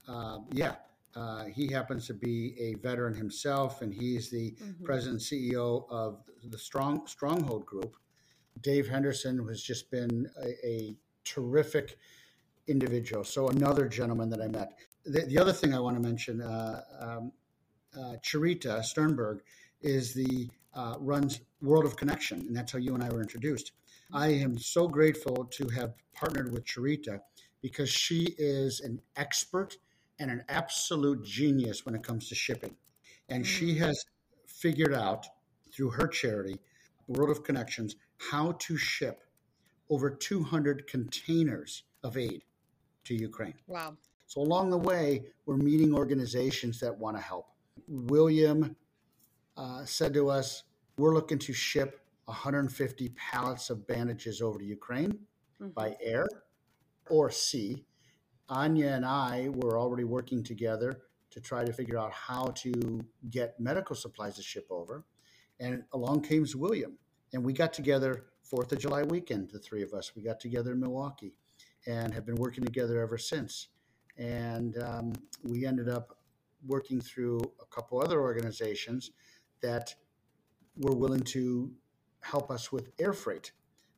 uh, 0.08 0.38
yeah, 0.52 0.74
uh, 1.14 1.44
he 1.44 1.70
happens 1.70 2.06
to 2.06 2.14
be 2.14 2.54
a 2.58 2.74
veteran 2.74 3.14
himself, 3.14 3.82
and 3.82 3.92
he's 3.92 4.30
the 4.30 4.52
mm-hmm. 4.52 4.84
president 4.84 5.22
and 5.30 5.40
CEO 5.40 5.84
of 5.90 6.24
the 6.44 6.58
Strong 6.58 7.06
Stronghold 7.06 7.66
Group. 7.66 7.96
Dave 8.60 8.88
Henderson 8.88 9.46
has 9.48 9.62
just 9.62 9.90
been 9.90 10.28
a, 10.42 10.66
a 10.66 10.96
terrific 11.24 11.96
individual. 12.68 13.24
So 13.24 13.48
another 13.48 13.88
gentleman 13.88 14.30
that 14.30 14.40
I 14.40 14.48
met. 14.48 14.72
The, 15.04 15.22
the 15.22 15.38
other 15.38 15.52
thing 15.52 15.74
I 15.74 15.80
want 15.80 15.96
to 15.96 16.02
mention, 16.02 16.40
uh, 16.40 16.82
um, 17.00 17.32
uh, 17.96 18.14
Charita 18.22 18.84
Sternberg, 18.84 19.42
is 19.80 20.14
the 20.14 20.48
uh, 20.74 20.94
runs 21.00 21.40
World 21.60 21.84
of 21.84 21.96
Connection, 21.96 22.40
and 22.40 22.56
that's 22.56 22.72
how 22.72 22.78
you 22.78 22.94
and 22.94 23.02
I 23.02 23.08
were 23.08 23.20
introduced. 23.20 23.72
I 24.12 24.28
am 24.28 24.58
so 24.58 24.86
grateful 24.86 25.48
to 25.52 25.68
have 25.68 25.94
partnered 26.12 26.52
with 26.52 26.64
Charita 26.64 27.20
because 27.62 27.88
she 27.88 28.34
is 28.38 28.80
an 28.80 29.00
expert 29.16 29.76
and 30.18 30.30
an 30.30 30.44
absolute 30.48 31.24
genius 31.24 31.84
when 31.84 31.94
it 31.94 32.02
comes 32.02 32.28
to 32.28 32.34
shipping. 32.34 32.76
And 33.28 33.46
she 33.46 33.74
mm. 33.74 33.78
has 33.78 34.04
figured 34.46 34.94
out 34.94 35.26
through 35.72 35.90
her 35.90 36.06
charity, 36.06 36.58
World 37.08 37.30
of 37.30 37.42
Connections, 37.42 37.96
how 38.30 38.52
to 38.52 38.76
ship 38.76 39.22
over 39.90 40.10
200 40.10 40.86
containers 40.86 41.84
of 42.02 42.16
aid 42.16 42.44
to 43.04 43.14
Ukraine. 43.14 43.54
Wow. 43.66 43.96
So 44.26 44.40
along 44.40 44.70
the 44.70 44.78
way, 44.78 45.24
we're 45.44 45.56
meeting 45.56 45.94
organizations 45.94 46.80
that 46.80 46.96
want 46.96 47.16
to 47.16 47.22
help. 47.22 47.46
William 47.88 48.76
uh, 49.56 49.84
said 49.84 50.14
to 50.14 50.30
us, 50.30 50.62
We're 50.96 51.14
looking 51.14 51.38
to 51.40 51.52
ship 51.52 52.00
150 52.26 53.10
pallets 53.10 53.70
of 53.70 53.86
bandages 53.86 54.40
over 54.40 54.58
to 54.58 54.64
Ukraine 54.64 55.18
mm-hmm. 55.60 55.68
by 55.70 55.96
air 56.00 56.26
or 57.10 57.30
sea 57.30 57.84
Anya 58.52 58.88
and 58.88 59.04
I 59.06 59.48
were 59.48 59.78
already 59.78 60.04
working 60.04 60.42
together 60.42 61.00
to 61.30 61.40
try 61.40 61.64
to 61.64 61.72
figure 61.72 61.98
out 61.98 62.12
how 62.12 62.46
to 62.56 63.00
get 63.30 63.58
medical 63.58 63.96
supplies 63.96 64.36
to 64.36 64.42
ship 64.42 64.66
over. 64.68 65.04
And 65.58 65.84
along 65.94 66.22
came 66.22 66.44
William. 66.54 66.98
And 67.32 67.44
we 67.44 67.52
got 67.52 67.72
together 67.72 68.26
Fourth 68.42 68.72
of 68.72 68.78
July 68.78 69.02
weekend, 69.02 69.50
the 69.50 69.58
three 69.58 69.82
of 69.82 69.94
us. 69.94 70.14
We 70.14 70.22
got 70.22 70.40
together 70.40 70.72
in 70.72 70.80
Milwaukee 70.80 71.34
and 71.86 72.12
have 72.12 72.26
been 72.26 72.36
working 72.36 72.64
together 72.64 73.00
ever 73.00 73.16
since. 73.16 73.68
And 74.18 74.76
um, 74.82 75.12
we 75.42 75.64
ended 75.64 75.88
up 75.88 76.18
working 76.66 77.00
through 77.00 77.40
a 77.60 77.66
couple 77.74 78.00
other 78.00 78.20
organizations 78.20 79.12
that 79.62 79.94
were 80.76 80.94
willing 80.94 81.22
to 81.22 81.72
help 82.20 82.50
us 82.50 82.70
with 82.70 82.90
air 82.98 83.12
freight. 83.12 83.52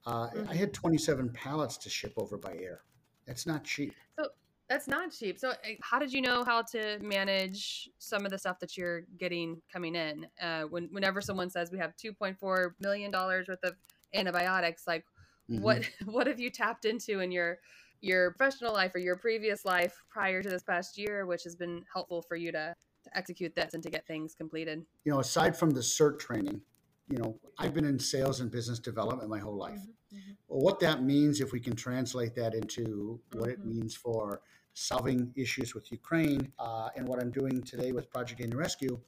Uh, 0.07 0.29
mm-hmm. 0.29 0.51
I 0.51 0.55
had 0.55 0.73
27 0.73 1.31
pallets 1.31 1.77
to 1.79 1.91
ship 1.91 2.13
over 2.17 2.37
by 2.37 2.55
air. 2.55 2.83
That's 3.27 3.47
not 3.47 3.65
cheap. 3.65 3.95
So 4.19 4.29
that's 4.75 4.89
not 4.89 5.13
cheap. 5.13 5.39
So, 5.39 5.51
eh, 5.63 5.77
how 5.83 6.01
did 6.01 6.13
you 6.13 6.21
know 6.21 6.43
how 6.43 6.63
to 6.73 6.99
manage 7.01 7.89
some 7.99 8.25
of 8.25 8.33
the 8.33 8.39
stuff 8.39 8.59
that 8.59 8.77
you're 8.77 9.03
getting 9.19 9.63
coming 9.73 9.95
in? 9.95 10.27
Uh, 10.43 10.63
when 10.63 10.89
whenever 10.91 11.21
someone 11.21 11.49
says 11.49 11.71
we 11.71 11.79
have 11.79 11.95
2.4 11.97 12.73
million 12.81 13.13
dollars 13.13 13.47
worth 13.47 13.63
of 13.63 13.75
antibiotics, 14.15 14.83
like 14.89 15.05
mm-hmm. 15.49 15.63
what 15.63 15.89
what 16.07 16.27
have 16.27 16.41
you 16.41 16.51
tapped 16.51 16.87
into 16.87 17.21
in 17.21 17.31
your 17.31 17.59
your 18.01 18.33
professional 18.33 18.73
life 18.73 18.93
or 18.97 18.99
your 18.99 19.17
previous 19.17 19.65
life 19.65 19.95
prior 20.11 20.43
to 20.43 20.49
this 20.49 20.65
past 20.65 20.99
year, 20.99 21.25
which 21.25 21.45
has 21.45 21.55
been 21.55 21.85
helpful 21.93 22.21
for 22.21 22.35
you 22.37 22.51
to 22.51 22.75
to 23.05 23.17
execute 23.17 23.55
this 23.55 23.75
and 23.75 23.83
to 23.85 23.91
get 23.91 24.05
things 24.09 24.35
completed? 24.35 24.85
You 25.05 25.13
know, 25.13 25.21
aside 25.21 25.57
from 25.57 25.71
the 25.71 25.83
CERT 25.83 26.19
training, 26.19 26.61
you 27.09 27.19
know, 27.19 27.39
I've 27.59 27.75
been 27.75 27.85
in 27.85 27.99
sales 27.99 28.41
and 28.41 28.51
business 28.51 28.81
development 28.81 29.29
my 29.31 29.39
whole 29.39 29.57
life. 29.57 29.79
Mhm, 30.13 30.19
mhm, 30.19 30.37
Well, 30.49 30.61
what 30.61 30.81
that 30.81 31.05
means, 31.05 31.41
if 31.41 31.53
we 31.53 31.61
can 31.61 31.77
translate 31.77 32.35
that 32.35 32.55
into 32.55 33.21
what 33.35 33.51
it 33.51 33.61
Mhm. 33.61 33.67
means 33.67 33.95
for 33.95 34.41
solving 34.75 35.33
issues 35.37 35.75
with 35.75 35.91
Ukraine 35.91 36.53
uh, 36.59 36.91
and 36.97 37.09
what 37.09 37.21
I'm 37.21 37.31
doing 37.31 37.63
today 37.63 37.93
with 37.93 38.11
Project 38.11 38.41
and 38.41 38.55
Rescue, 38.55 39.01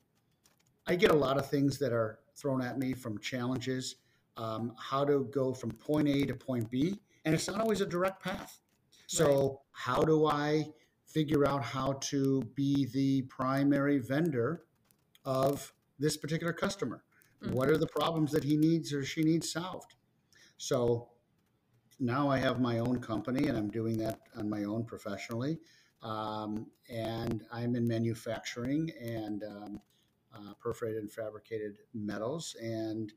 I 0.86 0.94
get 0.94 1.10
a 1.10 1.16
lot 1.16 1.36
of 1.36 1.50
things 1.50 1.78
that 1.78 1.92
are 1.92 2.20
thrown 2.36 2.62
at 2.62 2.78
me 2.78 2.94
from 2.94 3.18
challenges, 3.18 3.96
um, 4.36 4.72
how 4.78 5.04
to 5.04 5.28
go 5.32 5.52
from 5.52 5.72
point 5.72 6.08
A 6.08 6.24
to 6.26 6.34
point 6.34 6.70
B, 6.70 7.00
and 7.24 7.34
it's 7.34 7.48
not 7.48 7.60
always 7.60 7.80
a 7.80 7.86
direct 7.86 8.22
path. 8.22 8.60
So, 9.08 9.60
how 9.72 10.02
do 10.02 10.26
I 10.26 10.66
figure 11.04 11.46
out 11.46 11.62
how 11.62 11.94
to 11.94 12.42
be 12.54 12.86
the 12.86 13.22
primary 13.22 13.98
vendor 13.98 14.64
of 15.24 15.72
this 15.98 16.16
particular 16.16 16.52
customer? 16.52 17.04
What 17.50 17.68
mhm. 17.68 17.72
are 17.72 17.78
the 17.78 17.86
problems 17.86 18.32
that 18.32 18.44
he 18.44 18.56
needs 18.56 18.92
or 18.92 19.04
she 19.04 19.22
needs 19.22 19.50
solved? 19.50 19.94
So, 20.56 21.08
now 21.98 22.28
I 22.28 22.38
have 22.38 22.60
my 22.60 22.78
own 22.78 23.00
company 23.00 23.48
and 23.48 23.56
I'm 23.56 23.70
doing 23.70 23.96
that 23.98 24.20
on 24.36 24.48
my 24.48 24.64
own 24.64 24.84
professionally. 24.84 25.58
Um, 26.02 26.66
and 26.90 27.44
I'm 27.50 27.74
in 27.74 27.86
manufacturing 27.88 28.90
and 29.00 29.42
um, 29.44 29.80
uh, 30.34 30.52
perforated 30.60 30.98
and 31.02 31.10
fabricated 31.10 31.78
metals. 31.94 32.54
And 32.60 33.12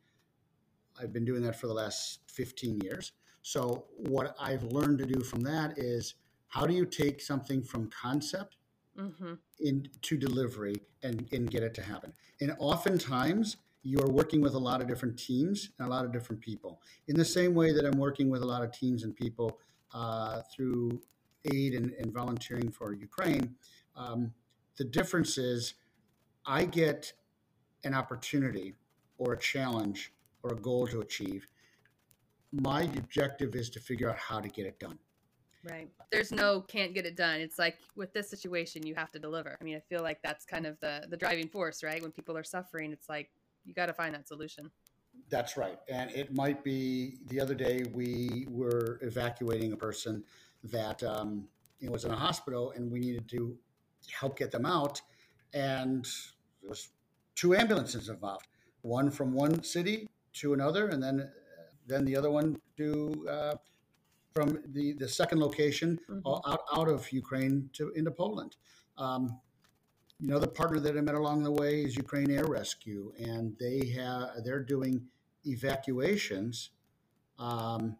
I've 0.99 1.13
been 1.13 1.25
doing 1.25 1.41
that 1.43 1.59
for 1.59 1.67
the 1.67 1.73
last 1.73 2.19
15 2.27 2.79
years. 2.81 3.11
So, 3.41 3.85
what 3.97 4.35
I've 4.39 4.63
learned 4.63 4.99
to 4.99 5.05
do 5.05 5.21
from 5.21 5.41
that 5.41 5.77
is 5.77 6.15
how 6.47 6.65
do 6.65 6.73
you 6.73 6.85
take 6.85 7.21
something 7.21 7.63
from 7.63 7.89
concept 7.89 8.57
Mhm. 8.97 9.39
into 9.59 10.17
delivery 10.17 10.75
and, 11.03 11.27
and 11.31 11.49
get 11.49 11.63
it 11.63 11.73
to 11.75 11.81
happen? 11.81 12.13
And 12.41 12.55
oftentimes, 12.59 13.57
you're 13.83 14.09
working 14.09 14.41
with 14.41 14.53
a 14.53 14.59
lot 14.59 14.81
of 14.81 14.87
different 14.87 15.17
teams 15.17 15.71
and 15.77 15.87
a 15.87 15.89
lot 15.89 16.05
of 16.05 16.11
different 16.11 16.41
people. 16.41 16.81
In 17.07 17.15
the 17.15 17.25
same 17.25 17.53
way 17.53 17.71
that 17.73 17.85
I'm 17.85 17.97
working 17.97 18.29
with 18.29 18.41
a 18.41 18.45
lot 18.45 18.63
of 18.63 18.71
teams 18.71 19.03
and 19.03 19.15
people 19.15 19.59
uh, 19.93 20.41
through 20.53 21.01
aid 21.53 21.73
and, 21.73 21.91
and 21.91 22.13
volunteering 22.13 22.71
for 22.71 22.93
Ukraine, 22.93 23.55
um, 23.95 24.33
the 24.77 24.83
difference 24.83 25.37
is 25.37 25.75
I 26.45 26.65
get 26.65 27.13
an 27.83 27.93
opportunity 27.93 28.75
or 29.17 29.33
a 29.33 29.39
challenge 29.39 30.13
or 30.43 30.53
a 30.53 30.55
goal 30.55 30.87
to 30.87 31.01
achieve. 31.01 31.47
My 32.51 32.83
objective 32.83 33.55
is 33.55 33.69
to 33.71 33.79
figure 33.79 34.09
out 34.09 34.17
how 34.17 34.39
to 34.39 34.49
get 34.49 34.65
it 34.65 34.79
done. 34.79 34.97
Right. 35.63 35.89
There's 36.11 36.31
no 36.31 36.61
can't 36.61 36.93
get 36.93 37.05
it 37.05 37.17
done. 37.17 37.41
It's 37.41 37.59
like 37.59 37.77
with 37.95 38.13
this 38.13 38.29
situation, 38.29 38.85
you 38.87 38.95
have 38.95 39.11
to 39.11 39.19
deliver. 39.19 39.57
I 39.59 39.63
mean, 39.63 39.75
I 39.75 39.81
feel 39.81 40.01
like 40.01 40.21
that's 40.23 40.45
kind 40.45 40.65
of 40.65 40.79
the 40.79 41.05
the 41.09 41.17
driving 41.17 41.49
force, 41.49 41.83
right? 41.83 42.01
When 42.01 42.11
people 42.11 42.37
are 42.37 42.45
suffering, 42.45 42.93
it's 42.93 43.09
like 43.09 43.29
you 43.69 43.75
got 43.75 43.85
to 43.85 43.93
find 43.93 44.13
that 44.15 44.27
solution. 44.27 44.69
That's 45.29 45.55
right. 45.55 45.79
And 45.87 46.11
it 46.11 46.33
might 46.33 46.63
be 46.63 47.17
the 47.27 47.39
other 47.39 47.53
day 47.53 47.83
we 47.93 48.47
were 48.49 48.99
evacuating 49.01 49.73
a 49.73 49.77
person 49.77 50.23
that 50.63 51.01
um, 51.03 51.47
was 51.87 52.03
in 52.03 52.11
a 52.11 52.15
hospital 52.15 52.71
and 52.75 52.91
we 52.91 52.99
needed 52.99 53.29
to 53.29 53.55
help 54.19 54.37
get 54.37 54.51
them 54.51 54.65
out. 54.65 55.01
And 55.53 56.05
there 56.61 56.69
was 56.69 56.89
two 57.35 57.55
ambulances 57.55 58.09
involved, 58.09 58.47
one 58.81 59.11
from 59.11 59.33
one 59.33 59.63
city 59.63 60.09
to 60.33 60.53
another, 60.53 60.87
and 60.89 61.01
then 61.01 61.31
then 61.87 62.05
the 62.05 62.15
other 62.15 62.29
one 62.29 62.55
to 62.77 63.25
uh, 63.27 63.55
from 64.31 64.59
the, 64.73 64.93
the 64.93 65.07
second 65.07 65.39
location 65.39 65.99
Mhm. 66.07 66.21
out, 66.25 66.61
out 66.71 66.87
of 66.87 67.11
Ukraine 67.11 67.69
to 67.73 67.89
into 67.91 68.11
Poland. 68.11 68.55
Um, 68.97 69.39
the 70.19 70.47
partner 70.47 70.79
that 70.79 70.97
I 70.97 71.01
met 71.01 71.15
along 71.15 71.43
the 71.43 71.51
way 71.51 71.83
is 71.83 71.95
Ukraine 71.95 72.31
Air 72.31 72.45
Rescue, 72.45 73.13
and 73.17 73.55
they 73.59 73.87
have 73.97 74.43
they're 74.43 74.63
doing 74.63 75.01
evacuations 75.45 76.71
um, 77.37 77.97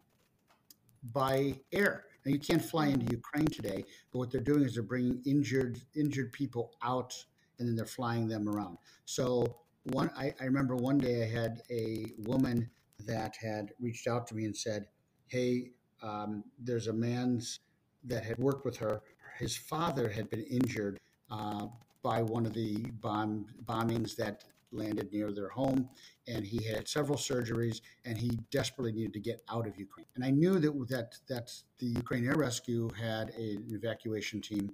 by 1.12 1.58
air. 1.72 2.04
Now 2.24 2.32
you 2.32 2.38
can't 2.38 2.62
fly 2.62 2.88
into 2.88 3.10
Ukraine 3.10 3.46
today, 3.46 3.84
but 4.12 4.18
what 4.18 4.30
they're 4.30 4.42
doing 4.42 4.62
is 4.64 4.74
they're 4.74 4.82
bringing 4.82 5.22
injured 5.24 5.80
injured 5.94 6.32
people 6.32 6.72
out, 6.82 7.14
and 7.58 7.66
then 7.66 7.74
they're 7.74 7.86
flying 7.86 8.28
them 8.28 8.48
around. 8.48 8.76
So 9.06 9.56
one, 9.84 10.10
I, 10.16 10.34
I 10.40 10.44
remember 10.44 10.76
one 10.76 10.98
day 10.98 11.22
I 11.22 11.26
had 11.26 11.62
a 11.70 12.12
woman 12.18 12.68
that 13.06 13.34
had 13.36 13.72
reached 13.80 14.06
out 14.06 14.26
to 14.26 14.34
me 14.34 14.44
and 14.44 14.54
said, 14.54 14.88
"Hey, 15.28 15.70
um, 16.02 16.44
there's 16.58 16.88
a 16.88 16.92
man's 16.92 17.60
that 18.04 18.24
had 18.24 18.38
worked 18.38 18.66
with 18.66 18.76
her. 18.76 19.00
His 19.38 19.56
father 19.56 20.08
had 20.10 20.28
been 20.28 20.42
injured 20.42 20.98
uh, 21.30 21.66
by 22.02 22.22
one 22.22 22.46
of 22.46 22.52
the 22.52 22.78
bomb 23.00 23.46
bombings 23.64 24.16
that 24.16 24.44
landed 24.72 25.12
near 25.12 25.32
their 25.32 25.48
home, 25.48 25.88
and 26.28 26.44
he 26.46 26.62
had 26.64 26.86
several 26.86 27.18
surgeries, 27.18 27.80
and 28.04 28.16
he 28.16 28.30
desperately 28.50 28.92
needed 28.92 29.12
to 29.12 29.20
get 29.20 29.42
out 29.50 29.66
of 29.66 29.76
Ukraine. 29.76 30.06
And 30.14 30.24
I 30.24 30.30
knew 30.30 30.58
that 30.58 30.72
that 30.88 31.16
that 31.28 31.52
the 31.78 31.86
Ukraine 31.86 32.26
Air 32.26 32.36
Rescue 32.36 32.88
had 32.90 33.30
an 33.30 33.66
evacuation 33.70 34.40
team 34.40 34.70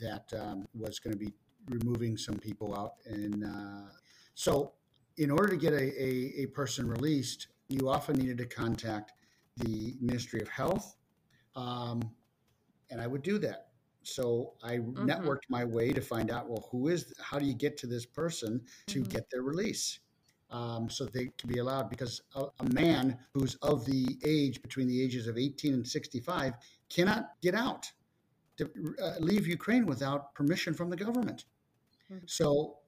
that 0.00 0.32
um, 0.38 0.66
was 0.74 0.98
going 0.98 1.12
to 1.12 1.18
be 1.18 1.32
removing 1.68 2.16
some 2.16 2.36
people 2.36 2.76
out, 2.76 2.94
and 3.06 3.44
uh, 3.44 3.90
so 4.34 4.72
in 5.16 5.30
order 5.30 5.48
to 5.48 5.56
get 5.56 5.72
a, 5.72 6.02
a, 6.02 6.42
a 6.42 6.46
person 6.46 6.88
released, 6.88 7.48
you 7.68 7.88
often 7.88 8.16
needed 8.16 8.38
to 8.38 8.46
contact 8.46 9.12
the 9.56 9.94
Ministry 10.00 10.40
of 10.40 10.48
Health, 10.48 10.96
um, 11.56 12.00
and 12.90 13.00
I 13.00 13.06
would 13.06 13.22
do 13.22 13.38
that. 13.38 13.69
So 14.02 14.54
I 14.62 14.78
Mhm. 14.78 15.06
networked 15.06 15.48
my 15.48 15.64
way 15.64 15.92
to 15.92 16.00
find 16.00 16.30
out 16.30 16.48
well, 16.48 16.68
who 16.70 16.88
is, 16.88 17.12
how 17.20 17.38
do 17.38 17.46
you 17.46 17.54
get 17.54 17.76
to 17.78 17.86
this 17.86 18.06
person 18.06 18.64
to 18.88 19.00
Mhm. 19.00 19.08
get 19.10 19.28
their 19.30 19.42
release, 19.42 20.00
um, 20.50 20.88
so 20.90 21.04
they 21.04 21.26
can 21.38 21.48
be 21.50 21.58
allowed? 21.58 21.90
Because 21.90 22.22
a, 22.34 22.46
a 22.60 22.64
man 22.72 23.18
who's 23.34 23.54
of 23.56 23.84
the 23.84 24.18
age 24.24 24.62
between 24.62 24.88
the 24.88 25.02
ages 25.02 25.26
of 25.26 25.36
18 25.38 25.74
and 25.74 25.86
65 25.86 26.54
cannot 26.88 27.40
get 27.42 27.54
out 27.54 27.90
to 28.56 28.70
uh, 29.02 29.14
leave 29.20 29.46
Ukraine 29.46 29.86
without 29.86 30.34
permission 30.34 30.74
from 30.74 30.90
the 30.90 30.96
government. 30.96 31.46
Mhm. 32.10 32.28
So 32.28 32.78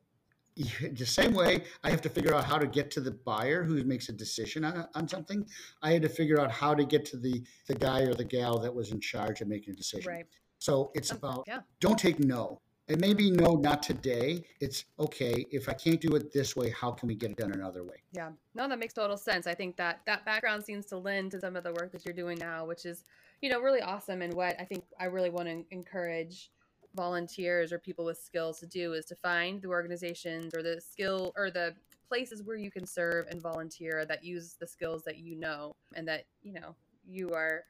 the 0.57 1.07
same 1.07 1.33
way 1.33 1.65
I 1.83 1.91
have 1.91 2.03
to 2.03 2.11
figure 2.11 2.35
out 2.35 2.45
how 2.45 2.59
to 2.59 2.67
get 2.67 2.91
to 2.93 3.01
the 3.01 3.11
buyer 3.13 3.65
who 3.65 3.83
makes 3.85 4.09
a 4.11 4.13
decision 4.13 4.65
on, 4.65 4.87
on 4.95 5.09
something, 5.09 5.47
I 5.83 5.93
had 5.93 6.03
to 6.03 6.11
figure 6.11 6.39
out 6.41 6.51
how 6.51 6.75
to 6.75 6.85
get 6.85 7.05
to 7.07 7.17
the 7.17 7.43
the 7.69 7.75
guy 7.75 8.03
or 8.03 8.15
the 8.15 8.25
gal 8.25 8.59
that 8.59 8.75
was 8.75 8.91
in 8.93 9.01
charge 9.01 9.41
of 9.41 9.49
making 9.49 9.73
a 9.75 9.77
decision. 9.77 10.13
Right. 10.13 10.27
So 10.63 10.93
it's 10.95 11.11
about 11.11 11.43
yeah. 11.49 11.63
don't 11.81 11.99
take 11.99 12.21
no. 12.21 12.61
It 12.87 13.01
may 13.01 13.15
be 13.15 13.33
mm-hmm. 13.33 13.45
no, 13.45 13.55
not 13.55 13.83
today. 13.83 14.45
It's 14.61 14.85
okay 14.97 15.45
if 15.51 15.69
I 15.69 15.73
can't 15.73 16.01
do 16.01 16.15
it 16.15 16.33
this 16.33 16.55
way. 16.55 16.71
How 16.71 16.93
can 16.93 17.09
we 17.09 17.17
get 17.17 17.33
it 17.33 17.37
done 17.37 17.51
another 17.51 17.83
way? 17.83 17.97
Yeah. 18.13 18.31
No, 18.55 18.69
that 18.69 18.79
makes 18.79 18.95
total 18.95 19.17
sense. 19.17 19.49
I 19.49 19.55
think 19.55 19.77
that 19.79 20.03
that 20.07 20.25
background 20.25 20.63
seems 20.63 20.87
to 20.87 20.99
lend 20.99 21.33
to 21.33 21.41
some 21.41 21.57
of 21.57 21.65
the 21.65 21.73
work 21.73 21.91
that 21.91 22.05
you're 22.05 22.15
doing 22.15 22.39
now, 22.39 22.65
which 22.65 22.87
is, 22.87 23.05
you 23.41 23.51
know, 23.51 23.61
really 23.61 23.81
awesome. 23.81 24.23
And 24.23 24.33
what 24.35 24.55
I 24.61 24.65
think 24.65 24.85
I 25.01 25.07
really 25.07 25.31
want 25.31 25.49
to 25.49 25.65
encourage 25.73 26.53
volunteers 26.95 27.73
or 27.73 27.81
people 27.81 28.05
with 28.05 28.19
skills 28.19 28.61
to 28.61 28.67
do 28.67 28.93
is 28.93 29.05
to 29.07 29.17
find 29.17 29.61
the 29.63 29.69
organizations 29.69 30.55
or 30.55 30.63
the 30.63 30.81
skill 30.81 31.33
or 31.37 31.51
the 31.51 31.75
places 32.07 32.45
where 32.45 32.57
you 32.57 32.71
can 32.71 32.87
serve 32.87 33.27
and 33.31 33.43
volunteer 33.43 34.05
that 34.07 34.23
use 34.23 34.55
the 34.61 34.67
skills 34.69 35.03
that 35.03 35.19
you 35.19 35.35
know 35.35 35.75
and 35.97 36.07
that, 36.07 36.27
you 36.41 36.53
know, 36.53 36.77
you 37.05 37.31
are 37.31 37.65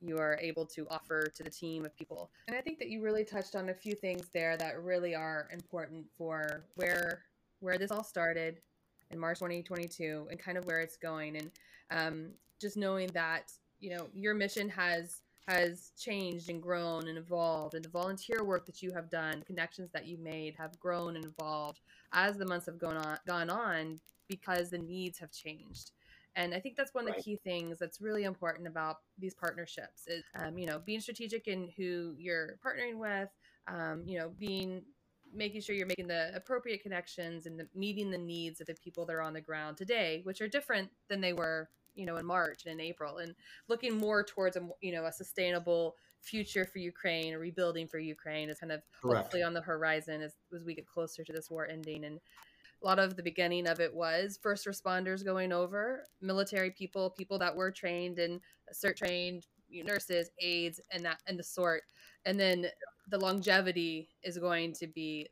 you 0.00 0.18
are 0.18 0.38
able 0.40 0.64
to 0.66 0.86
offer 0.90 1.26
to 1.34 1.42
the 1.42 1.50
team 1.50 1.84
of 1.84 1.96
people. 1.96 2.30
And 2.46 2.56
I 2.56 2.60
think 2.60 2.78
that 2.78 2.88
you 2.88 3.02
really 3.02 3.24
touched 3.24 3.56
on 3.56 3.68
a 3.68 3.74
few 3.74 3.94
things 3.94 4.28
there 4.32 4.56
that 4.56 4.82
really 4.82 5.14
are 5.14 5.48
important 5.52 6.06
for 6.16 6.64
where 6.76 7.22
where 7.60 7.78
this 7.78 7.90
all 7.90 8.04
started 8.04 8.60
in 9.10 9.18
March 9.18 9.38
2022 9.38 10.28
and 10.30 10.38
kind 10.38 10.56
of 10.56 10.64
where 10.66 10.80
it's 10.80 10.96
going 10.96 11.36
and 11.36 11.50
um, 11.90 12.28
just 12.60 12.76
knowing 12.76 13.08
that 13.08 13.52
you 13.80 13.90
know 13.90 14.06
your 14.14 14.34
mission 14.34 14.68
has 14.68 15.22
has 15.46 15.92
changed 15.98 16.50
and 16.50 16.62
grown 16.62 17.08
and 17.08 17.16
evolved 17.16 17.74
and 17.74 17.84
the 17.84 17.88
volunteer 17.88 18.44
work 18.44 18.66
that 18.66 18.82
you 18.82 18.92
have 18.92 19.08
done 19.08 19.42
connections 19.46 19.90
that 19.92 20.06
you 20.06 20.18
made 20.18 20.54
have 20.54 20.78
grown 20.78 21.16
and 21.16 21.24
evolved 21.24 21.80
as 22.12 22.36
the 22.36 22.46
months 22.46 22.66
have 22.66 22.78
gone 22.78 22.96
on 22.96 23.18
gone 23.26 23.48
on 23.48 23.98
because 24.28 24.70
the 24.70 24.78
needs 24.78 25.18
have 25.18 25.32
changed 25.32 25.92
and 26.38 26.54
i 26.54 26.60
think 26.60 26.76
that's 26.76 26.94
one 26.94 27.04
of 27.04 27.08
the 27.08 27.12
Right. 27.12 27.24
key 27.24 27.36
things 27.44 27.78
that's 27.78 28.00
really 28.00 28.24
important 28.24 28.66
about 28.66 28.98
these 29.18 29.34
partnerships 29.34 30.06
is 30.06 30.24
um, 30.36 30.56
you 30.56 30.66
know 30.66 30.78
being 30.78 31.00
strategic 31.00 31.46
in 31.48 31.68
who 31.76 32.14
you're 32.16 32.58
partnering 32.64 32.96
with 32.98 33.28
um, 33.66 34.02
you 34.06 34.18
know 34.18 34.30
being 34.38 34.82
making 35.34 35.60
sure 35.60 35.74
you're 35.74 35.86
making 35.86 36.06
the 36.06 36.34
appropriate 36.34 36.82
connections 36.82 37.44
and 37.44 37.60
the, 37.60 37.68
meeting 37.74 38.10
the 38.10 38.16
needs 38.16 38.62
of 38.62 38.66
the 38.66 38.74
people 38.82 39.04
that 39.04 39.12
are 39.12 39.20
on 39.20 39.34
the 39.34 39.40
ground 39.40 39.76
today 39.76 40.20
which 40.24 40.40
are 40.40 40.48
different 40.48 40.88
than 41.08 41.20
they 41.20 41.34
were 41.34 41.68
you 41.94 42.06
know 42.06 42.16
in 42.16 42.24
march 42.24 42.62
and 42.64 42.72
in 42.72 42.86
april 42.86 43.18
and 43.18 43.34
looking 43.68 43.98
more 43.98 44.22
towards 44.22 44.56
a 44.56 44.68
you 44.80 44.92
know 44.92 45.04
a 45.04 45.12
sustainable 45.12 45.96
future 46.20 46.64
for 46.64 46.78
ukraine 46.78 47.34
a 47.34 47.38
rebuilding 47.38 47.86
for 47.86 47.98
ukraine 47.98 48.48
is 48.48 48.58
kind 48.58 48.72
of 48.72 48.82
Correct. 49.02 49.24
hopefully 49.24 49.42
on 49.42 49.54
the 49.54 49.60
horizon 49.60 50.22
as, 50.22 50.34
as 50.54 50.64
we 50.64 50.74
get 50.74 50.86
closer 50.86 51.24
to 51.24 51.32
this 51.32 51.50
war 51.50 51.66
ending 51.66 52.04
and 52.04 52.20
a 52.82 52.86
lot 52.86 52.98
of 52.98 53.16
the 53.16 53.22
beginning 53.22 53.66
of 53.66 53.80
it 53.80 53.92
was 53.92 54.38
first 54.42 54.66
responders 54.66 55.24
going 55.24 55.52
over 55.52 56.04
military 56.20 56.70
people 56.70 57.10
people 57.10 57.38
that 57.38 57.54
were 57.54 57.70
trained 57.70 58.18
and 58.18 58.40
uh, 58.68 58.72
cert 58.72 58.96
trained 58.96 59.46
nurses 59.84 60.30
aides 60.40 60.80
and 60.92 61.04
that 61.04 61.18
and 61.26 61.38
the 61.38 61.42
sort 61.42 61.82
and 62.24 62.38
then 62.38 62.66
the 63.10 63.18
longevity 63.18 64.08
is 64.22 64.38
going 64.38 64.72
to 64.72 64.86
be 64.86 65.28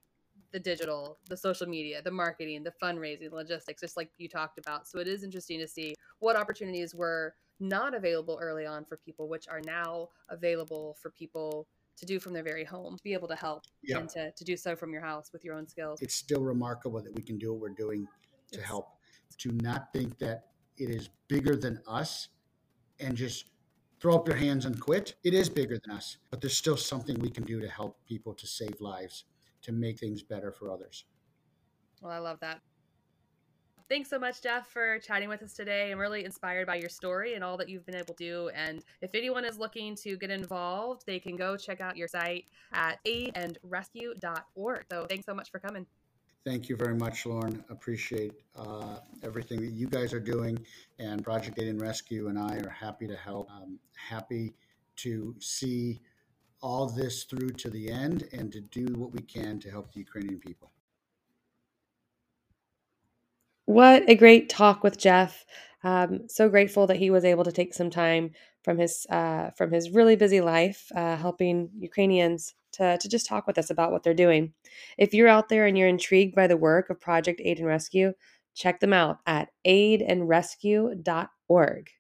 the 0.53 0.61
digital, 0.61 1.19
the 1.29 1.37
social 1.37 1.67
media, 1.67 2.01
the 2.01 2.11
marketing, 2.11 2.63
the 2.63 2.73
fundraising, 2.83 3.31
the 3.31 3.37
logistics, 3.37 3.81
just 3.81 3.97
like 3.97 4.11
you 4.17 4.29
talked 4.29 4.59
about. 4.59 4.87
So 4.89 4.99
it 4.99 5.09
is 5.09 5.23
interesting 5.23 5.59
to 5.61 5.69
see 5.69 5.95
what 6.21 6.37
opportunities 6.37 6.95
were 6.95 7.35
not 7.61 7.95
available 7.95 8.39
early 8.41 8.67
on 8.67 8.85
for 8.85 8.97
people, 8.97 9.29
which 9.29 9.49
are 9.49 9.61
now 9.61 10.09
available 10.29 10.97
for 11.01 11.11
people 11.11 11.67
to 11.97 12.07
do 12.07 12.21
from 12.21 12.33
their 12.33 12.43
very 12.43 12.65
home, 12.65 12.97
to 12.97 13.03
be 13.03 13.13
able 13.15 13.29
to 13.29 13.37
help 13.37 13.65
and 13.89 14.09
to, 14.11 14.31
to 14.33 14.45
do 14.45 14.57
so 14.57 14.77
from 14.77 14.93
your 14.93 15.03
house 15.03 15.33
with 15.33 15.45
your 15.45 15.55
own 15.55 15.67
skills. 15.67 16.01
It's 16.03 16.15
still 16.15 16.43
remarkable 16.43 17.01
that 17.03 17.15
we 17.15 17.23
can 17.23 17.39
do 17.39 17.53
what 17.53 17.61
we're 17.61 17.69
doing 17.71 18.07
to 18.53 18.59
It's- 18.59 18.67
help. 18.69 18.89
To 19.39 19.53
not 19.53 19.93
think 19.93 20.19
that 20.19 20.49
it 20.77 20.89
is 20.89 21.09
bigger 21.29 21.57
than 21.57 21.83
us 21.87 22.29
and 23.01 23.17
just 23.17 23.47
throw 24.01 24.15
up 24.15 24.27
your 24.29 24.37
hands 24.37 24.65
and 24.67 24.81
quit. 24.81 25.17
It 25.25 25.35
is 25.35 25.49
bigger 25.51 25.79
than 25.85 25.95
us, 25.97 26.19
but 26.31 26.41
there's 26.41 26.57
still 26.57 26.77
something 26.77 27.19
we 27.19 27.31
can 27.31 27.45
do 27.45 27.61
to 27.61 27.69
help 27.69 27.99
people 28.07 28.33
to 28.35 28.47
save 28.47 28.81
lives, 28.81 29.25
to 29.63 29.73
make 29.73 29.99
things 29.99 30.23
better 30.23 30.53
for 30.53 30.71
others. 30.71 31.05
Well, 32.01 32.13
I 32.13 32.19
love 32.19 32.39
that. 32.41 32.61
Thanks 33.89 34.11
so 34.11 34.19
much, 34.19 34.43
Jeff, 34.43 34.67
for 34.67 34.99
chatting 34.99 35.29
with 35.29 35.45
us 35.45 35.53
today. 35.53 35.93
I'm 35.93 35.99
really 35.99 36.25
inspired 36.25 36.67
by 36.67 36.75
your 36.75 36.89
story 36.89 37.35
and 37.35 37.45
all 37.45 37.57
that 37.57 37.69
you've 37.69 37.87
been 37.87 37.95
able 37.95 38.15
to 38.15 38.25
do. 38.25 38.51
And 38.53 38.83
if 39.01 39.15
anyone 39.15 39.45
is 39.45 39.59
looking 39.59 39.95
to 39.97 40.17
get 40.17 40.29
involved, 40.29 41.05
they 41.07 41.21
can 41.21 41.37
go 41.37 41.57
check 41.57 41.81
out 41.81 41.97
your 41.97 42.09
site 42.09 42.47
at 42.73 42.99
aidandrescue.org. 43.07 44.85
So 44.91 45.07
thanks 45.09 45.25
so 45.25 45.35
much 45.35 45.53
for 45.53 45.61
coming. 45.61 45.87
Thank 46.45 46.69
you 46.69 46.75
very 46.77 46.97
much, 46.97 47.27
Lauren. 47.27 47.65
Appreciate 47.71 48.33
uh, 48.57 48.99
everything 49.23 49.61
that 49.61 49.73
you 49.73 49.87
guys 49.87 50.13
are 50.13 50.21
doing. 50.21 50.59
And 50.99 51.23
Project 51.23 51.61
Aid 51.61 51.69
and 51.69 51.81
Rescue 51.81 52.27
and 52.27 52.39
I 52.39 52.57
are 52.57 52.71
happy 52.71 53.07
to 53.07 53.17
help. 53.17 53.49
Um, 53.53 53.79
happy 53.95 54.55
to 54.97 55.35
see 55.39 56.01
all 56.61 56.87
this 56.89 57.23
through 57.23 57.51
to 57.51 57.71
the 57.71 57.89
end 57.89 58.29
and 58.33 58.51
to 58.51 58.61
do 58.61 58.87
what 58.95 59.13
we 59.13 59.21
can 59.21 59.61
to 59.61 59.71
help 59.71 59.93
the 59.93 60.01
Ukrainian 60.01 60.41
people. 60.41 60.73
What 63.67 64.09
a 64.09 64.15
great 64.15 64.49
talk 64.49 64.83
with 64.83 64.97
Jeff. 64.97 65.45
Um, 65.85 66.29
so 66.29 66.49
grateful 66.49 66.87
that 66.87 66.97
he 66.97 67.11
was 67.11 67.25
able 67.25 67.45
to 67.45 67.53
take 67.53 67.75
some 67.75 67.91
time 67.91 68.31
from 68.63 68.79
his 68.79 69.07
uh, 69.11 69.51
from 69.51 69.73
his 69.73 69.91
really 69.91 70.17
busy 70.17 70.41
life, 70.41 70.91
uh, 70.97 71.17
helping 71.17 71.71
Ukrainians 71.79 72.55
to 72.73 72.99
to 72.99 73.09
just 73.09 73.27
talk 73.27 73.47
with 73.47 73.59
us 73.59 73.71
about 73.71 73.93
what 73.93 74.03
they're 74.03 74.15
doing. 74.15 74.53
If 74.99 75.15
you're 75.15 75.29
out 75.29 75.49
there 75.49 75.67
and 75.67 75.77
you're 75.79 75.89
intrigued 75.89 76.35
by 76.35 76.47
the 76.47 76.57
work 76.57 76.91
of 76.91 77.01
Project 77.01 77.41
Aid 77.45 77.59
and 77.59 77.67
Rescue, 77.67 78.13
check 78.55 78.81
them 78.81 78.93
out 78.93 79.19
at 79.27 79.51
aidandrescue.org. 79.67 81.91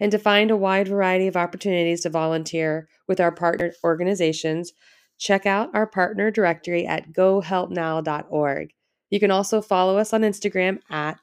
And 0.00 0.12
to 0.12 0.18
find 0.18 0.50
a 0.50 0.56
wide 0.56 0.88
variety 0.88 1.26
of 1.26 1.36
opportunities 1.36 2.02
to 2.02 2.10
volunteer 2.10 2.88
with 3.06 3.20
our 3.20 3.32
partner 3.32 3.72
organizations, 3.84 4.72
check 5.18 5.46
out 5.46 5.70
our 5.74 5.86
partner 5.86 6.30
directory 6.30 6.86
at 6.86 7.12
gohelpnow.org. 7.12 8.70
You 9.10 9.20
can 9.20 9.30
also 9.30 9.60
follow 9.60 9.98
us 9.98 10.12
on 10.12 10.22
Instagram 10.22 10.80
at 10.90 11.18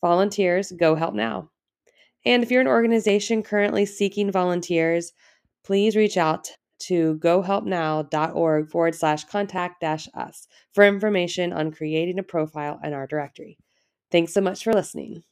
volunteers 0.00 0.72
go 0.72 0.94
help 0.94 1.14
now. 1.14 1.50
And 2.24 2.42
if 2.42 2.50
you're 2.50 2.60
an 2.60 2.66
organization 2.66 3.42
currently 3.42 3.86
seeking 3.86 4.30
volunteers, 4.30 5.12
please 5.64 5.96
reach 5.96 6.16
out 6.16 6.50
to 6.80 7.16
gohelpnow.org 7.18 8.70
forward 8.70 8.94
slash 8.94 9.24
contact 9.24 9.80
dash 9.80 10.08
us 10.14 10.46
for 10.72 10.84
information 10.84 11.52
on 11.52 11.72
creating 11.72 12.18
a 12.18 12.22
profile 12.22 12.78
in 12.84 12.92
our 12.92 13.06
directory. 13.06 13.58
Thanks 14.10 14.32
so 14.32 14.40
much 14.40 14.62
for 14.64 14.72
listening. 14.72 15.22